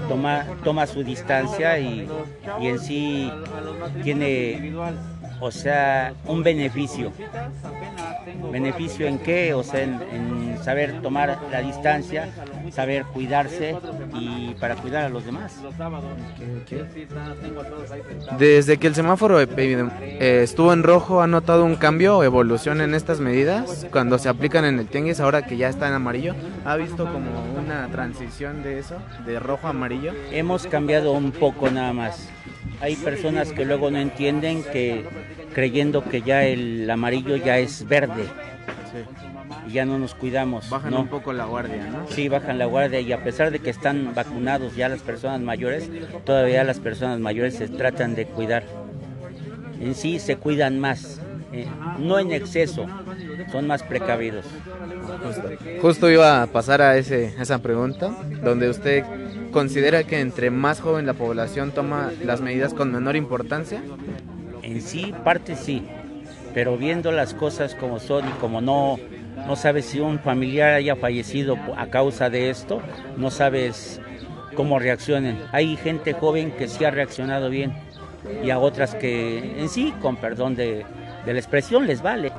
toma, 0.08 0.46
toma 0.62 0.86
su 0.86 1.02
distancia 1.02 1.78
y, 1.78 2.08
y 2.60 2.66
en 2.68 2.78
sí 2.78 3.30
tiene, 4.02 4.74
o 5.40 5.50
sea, 5.50 6.14
un 6.26 6.42
beneficio. 6.42 7.12
¿Beneficio 8.50 9.06
en 9.06 9.18
qué? 9.18 9.54
O 9.54 9.62
sea, 9.62 9.82
en 9.82 10.58
saber 10.62 11.02
tomar 11.02 11.38
la 11.50 11.60
distancia, 11.60 12.28
saber 12.72 13.04
cuidarse 13.04 13.76
y 14.18 14.54
para 14.60 14.76
cuidar 14.76 15.04
a 15.04 15.08
los 15.08 15.24
demás. 15.24 15.60
Desde 18.38 18.78
que 18.78 18.86
el 18.86 18.94
semáforo 18.94 19.40
epidem- 19.40 19.90
eh, 20.00 20.40
estuvo 20.42 20.72
en 20.72 20.82
rojo, 20.82 21.20
¿ha 21.22 21.26
notado 21.26 21.64
un 21.64 21.76
cambio 21.76 22.18
o 22.18 22.24
evolución 22.24 22.80
en 22.80 22.94
estas 22.94 23.20
medidas 23.20 23.86
cuando 23.90 24.18
se 24.18 24.28
aplican 24.28 24.64
en 24.64 24.78
el 24.78 24.86
tianguis 24.86 25.20
ahora 25.20 25.42
que 25.46 25.56
ya 25.56 25.68
está 25.68 25.88
en 25.88 25.94
amarillo? 25.94 26.34
¿Ha 26.64 26.76
visto 26.76 27.04
como 27.10 27.30
una 27.58 27.86
transición 27.88 28.62
de 28.62 28.78
eso, 28.78 28.96
de 29.26 29.38
rojo 29.38 29.66
a 29.66 29.70
amarillo? 29.70 30.12
Hemos 30.30 30.66
cambiado 30.66 31.12
un 31.12 31.32
poco 31.32 31.70
nada 31.70 31.92
más. 31.92 32.28
Hay 32.80 32.96
personas 32.96 33.52
que 33.52 33.64
luego 33.64 33.90
no 33.90 33.98
entienden 33.98 34.62
que 34.64 35.04
creyendo 35.54 36.02
que 36.04 36.22
ya 36.22 36.44
el 36.44 36.90
amarillo 36.90 37.36
ya 37.36 37.58
es 37.58 37.86
verde 37.86 38.24
ya 39.74 39.84
no 39.84 39.98
nos 39.98 40.14
cuidamos. 40.14 40.70
Bajan 40.70 40.92
no. 40.92 41.00
un 41.00 41.08
poco 41.08 41.34
la 41.34 41.44
guardia, 41.44 41.84
¿no? 41.86 42.06
Sí, 42.08 42.28
bajan 42.28 42.58
la 42.58 42.64
guardia 42.64 43.00
y 43.00 43.12
a 43.12 43.22
pesar 43.22 43.50
de 43.50 43.58
que 43.58 43.68
están 43.68 44.14
vacunados 44.14 44.74
ya 44.74 44.88
las 44.88 45.02
personas 45.02 45.42
mayores, 45.42 45.90
todavía 46.24 46.64
las 46.64 46.80
personas 46.80 47.20
mayores 47.20 47.56
se 47.56 47.68
tratan 47.68 48.14
de 48.14 48.24
cuidar. 48.24 48.64
En 49.80 49.94
sí 49.94 50.18
se 50.18 50.36
cuidan 50.36 50.80
más 50.80 51.20
eh, 51.54 51.68
no 52.00 52.18
en 52.18 52.32
exceso, 52.32 52.86
son 53.52 53.68
más 53.68 53.84
precavidos. 53.84 54.44
Justo, 55.22 55.50
justo 55.80 56.10
iba 56.10 56.42
a 56.42 56.46
pasar 56.48 56.82
a 56.82 56.96
ese, 56.96 57.32
esa 57.38 57.58
pregunta, 57.58 58.10
donde 58.42 58.68
usted 58.68 59.04
considera 59.52 60.02
que 60.02 60.18
entre 60.18 60.50
más 60.50 60.80
joven 60.80 61.06
la 61.06 61.14
población 61.14 61.70
toma 61.70 62.10
las 62.24 62.40
medidas 62.40 62.74
con 62.74 62.90
menor 62.90 63.14
importancia. 63.14 63.80
En 64.62 64.82
sí, 64.82 65.14
parte 65.22 65.54
sí, 65.54 65.86
pero 66.54 66.76
viendo 66.76 67.12
las 67.12 67.34
cosas 67.34 67.76
como 67.76 68.00
son 68.00 68.26
y 68.26 68.32
como 68.40 68.60
no, 68.60 68.98
no 69.36 69.56
sabes 69.56 69.86
si 69.86 70.00
un 70.00 70.18
familiar 70.18 70.74
haya 70.74 70.96
fallecido 70.96 71.58
a 71.76 71.86
causa 71.86 72.30
de 72.30 72.50
esto, 72.50 72.80
no 73.16 73.30
sabes 73.30 74.00
cómo 74.54 74.78
reaccionen. 74.78 75.38
Hay 75.52 75.76
gente 75.76 76.12
joven 76.12 76.52
que 76.52 76.68
sí 76.68 76.84
ha 76.84 76.90
reaccionado 76.90 77.50
bien 77.50 77.74
y 78.42 78.50
a 78.50 78.58
otras 78.58 78.94
que 78.94 79.60
en 79.60 79.68
sí, 79.68 79.92
con 80.00 80.16
perdón 80.16 80.54
de, 80.54 80.84
de 81.24 81.32
la 81.32 81.38
expresión, 81.38 81.86
les 81.86 82.02
vale 82.02 82.32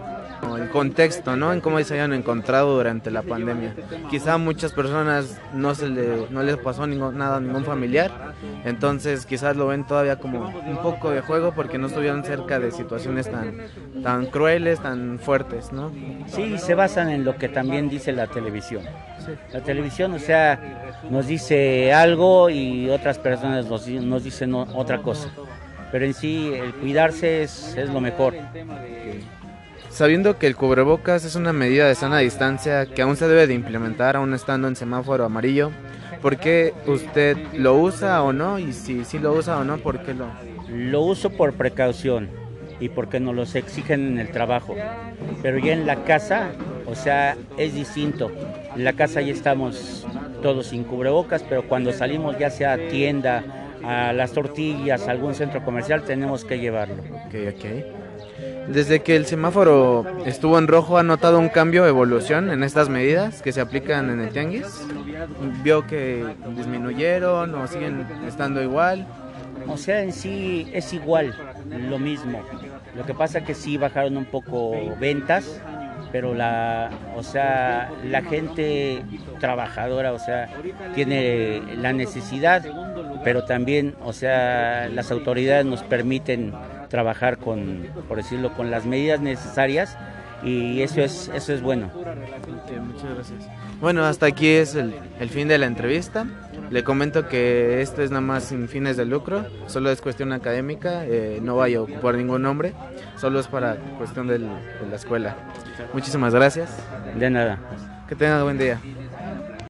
el 0.58 0.70
contexto, 0.70 1.36
¿no? 1.36 1.54
En 1.54 1.62
cómo 1.62 1.82
se 1.84 1.94
hayan 1.96 2.14
encontrado 2.14 2.76
durante 2.76 3.12
la 3.12 3.22
pandemia. 3.22 3.76
Quizá 4.10 4.34
a 4.34 4.38
muchas 4.38 4.72
personas 4.72 5.40
no 5.54 5.76
se 5.76 5.90
le, 5.90 6.28
no 6.30 6.44
les 6.44 6.58
pasó 6.58 6.88
ningún, 6.88 7.18
nada 7.18 7.38
a 7.38 7.40
ningún 7.40 7.66
familiar, 7.66 8.34
entonces 8.64 9.26
quizás 9.26 9.56
lo 9.56 9.68
ven 9.68 9.86
todavía 9.86 10.18
como 10.18 10.48
un 10.48 10.78
poco 10.82 11.12
de 11.12 11.22
juego 11.22 11.54
porque 11.54 11.78
no 11.78 11.88
estuvieron 11.88 12.24
cerca 12.24 12.60
de 12.60 12.72
situaciones 12.72 13.30
tan, 13.30 13.58
tan 14.04 14.28
crueles, 14.28 14.80
tan 14.80 15.20
fuertes, 15.20 15.72
¿no? 15.72 15.92
Sí, 16.28 16.58
se 16.58 16.76
basan 16.76 17.10
en 17.10 17.26
lo 17.26 17.38
que 17.38 17.50
también 17.50 17.90
dice 17.90 18.12
la 18.12 18.28
televisión. 18.28 18.84
La 19.52 19.62
televisión, 19.62 20.14
o 20.14 20.20
sea, 20.20 21.02
nos 21.10 21.28
dice 21.28 21.94
algo 21.94 22.50
y 22.50 22.90
otras 22.90 23.18
personas 23.18 23.66
nos, 23.66 23.88
nos 23.88 24.24
dicen 24.24 24.54
otra 24.54 25.02
cosa. 25.02 25.30
Pero 25.92 26.06
en 26.06 26.14
sí, 26.14 26.52
el 26.54 26.74
cuidarse 26.76 27.44
es, 27.44 27.76
es 27.78 27.90
lo 27.90 28.02
mejor. 28.02 28.34
Sabiendo 29.90 30.38
que 30.38 30.48
el 30.48 30.56
cubrebocas 30.56 31.24
es 31.24 31.36
una 31.36 31.54
medida 31.54 31.88
de 31.88 31.96
sana 31.96 32.20
distancia 32.20 32.86
que 32.86 33.02
aún 33.02 33.16
se 33.16 33.28
debe 33.28 33.48
de 33.48 33.54
implementar 33.54 34.16
aún 34.16 34.34
estando 34.34 34.68
en 34.68 34.76
semáforo 34.76 35.24
amarillo, 35.24 35.72
¿por 36.22 36.38
qué 36.38 36.74
usted 36.86 37.38
lo 37.54 37.76
usa 37.76 38.22
o 38.24 38.34
no? 38.34 38.60
Y 38.60 38.74
si 38.74 39.06
sí 39.06 39.20
lo 39.20 39.34
usa 39.34 39.58
o 39.58 39.64
no, 39.64 39.78
¿por 39.78 40.00
qué 40.04 40.14
lo? 40.14 40.28
Lo 40.70 41.02
uso 41.02 41.30
por 41.30 41.54
precaución 41.54 42.30
y 42.80 42.90
porque 42.90 43.20
nos 43.20 43.36
los 43.36 43.56
exigen 43.56 44.08
en 44.08 44.20
el 44.20 44.32
trabajo. 44.32 44.76
Pero 45.42 45.60
ya 45.60 45.74
en 45.74 45.86
la 45.86 46.04
casa, 46.04 46.50
o 46.86 46.96
sea, 46.96 47.38
es 47.58 47.74
distinto. 47.74 48.32
En 48.76 48.84
la 48.84 48.94
casa 48.94 49.22
ya 49.22 49.32
estamos 49.32 50.06
todos 50.42 50.68
sin 50.68 50.84
cubrebocas, 50.84 51.44
pero 51.44 51.68
cuando 51.68 51.94
salimos 51.94 52.38
ya 52.38 52.50
sea 52.50 52.74
a 52.74 52.78
tienda, 52.78 53.44
a 53.84 54.14
las 54.14 54.34
tortillas, 54.34 55.08
a 55.08 55.12
algún 55.12 55.36
centro 55.36 55.64
comercial, 55.64 56.04
tenemos 56.04 56.44
que 56.44 56.60
llevarlo. 56.60 57.02
Ok, 57.28 57.36
ok. 57.56 58.05
Desde 58.68 59.02
que 59.02 59.16
el 59.16 59.26
semáforo 59.26 60.06
estuvo 60.26 60.58
en 60.58 60.68
rojo, 60.68 60.98
¿ha 60.98 61.04
notado 61.04 61.40
un 61.40 61.50
cambio, 61.50 61.86
evolución 61.86 62.50
en 62.50 62.64
estas 62.64 62.90
medidas 62.90 63.42
que 63.42 63.52
se 63.52 63.62
aplican 63.62 64.10
en 64.10 64.22
el 64.22 64.30
tianguis? 64.30 64.66
¿Vio 65.64 65.86
que 65.86 66.26
disminuyeron 66.56 67.54
o 67.54 67.68
siguen 67.68 68.06
estando 68.28 68.62
igual? 68.62 69.06
O 69.68 69.78
sea, 69.78 70.02
en 70.02 70.12
sí 70.12 70.68
es 70.74 70.94
igual, 70.94 71.36
lo 71.70 72.00
mismo. 72.00 72.42
Lo 72.96 73.06
que 73.06 73.14
pasa 73.14 73.44
que 73.44 73.54
sí 73.54 73.78
bajaron 73.78 74.18
un 74.18 74.26
poco 74.26 74.74
ventas, 75.00 75.62
pero 76.12 76.34
la, 76.34 76.90
o 77.16 77.24
sea, 77.24 77.92
la 78.04 78.22
gente 78.22 79.04
trabajadora, 79.40 80.14
o 80.14 80.20
sea, 80.20 80.50
tiene 80.94 81.62
la 81.78 81.94
necesidad, 81.94 82.64
pero 83.24 83.44
también, 83.46 83.96
o 84.04 84.14
sea, 84.14 84.88
las 84.90 85.12
autoridades 85.12 85.66
nos 85.66 85.84
permiten 85.84 86.54
trabajar 86.96 87.40
con, 87.40 87.86
por 88.08 88.16
decirlo, 88.16 88.54
con 88.54 88.72
las 88.72 88.86
medidas 88.86 89.20
necesarias 89.20 89.98
y 90.44 90.82
eso 90.82 91.02
es, 91.02 91.30
eso 91.36 91.54
es 91.54 91.62
bueno. 91.62 91.92
muchas 91.94 93.14
gracias. 93.14 93.50
Bueno, 93.82 94.06
hasta 94.06 94.28
aquí 94.28 94.48
es 94.48 94.76
el, 94.76 94.96
el, 95.20 95.30
fin 95.30 95.50
de 95.50 95.58
la 95.58 95.66
entrevista. 95.66 96.26
Le 96.70 96.86
comento 96.86 97.28
que 97.28 97.82
esto 97.82 98.02
es 98.02 98.12
nada 98.12 98.22
más 98.22 98.46
sin 98.46 98.70
fines 98.70 98.96
de 98.96 99.04
lucro, 99.04 99.46
solo 99.68 99.92
es 99.92 100.00
cuestión 100.00 100.32
académica, 100.32 101.06
eh, 101.06 101.40
no 101.42 101.58
vaya 101.58 101.80
a 101.80 101.82
ocupar 101.82 102.16
ningún 102.16 102.44
nombre, 102.44 102.72
solo 103.18 103.42
es 103.42 103.48
para 103.48 103.76
cuestión 103.98 104.28
del, 104.28 104.44
de 104.44 104.88
la 104.90 104.96
escuela. 104.96 105.36
Muchísimas 105.94 106.34
gracias. 106.34 106.70
De 107.20 107.30
nada. 107.30 107.60
Que 108.08 108.16
tenga 108.16 108.42
buen 108.42 108.58
día. 108.58 108.80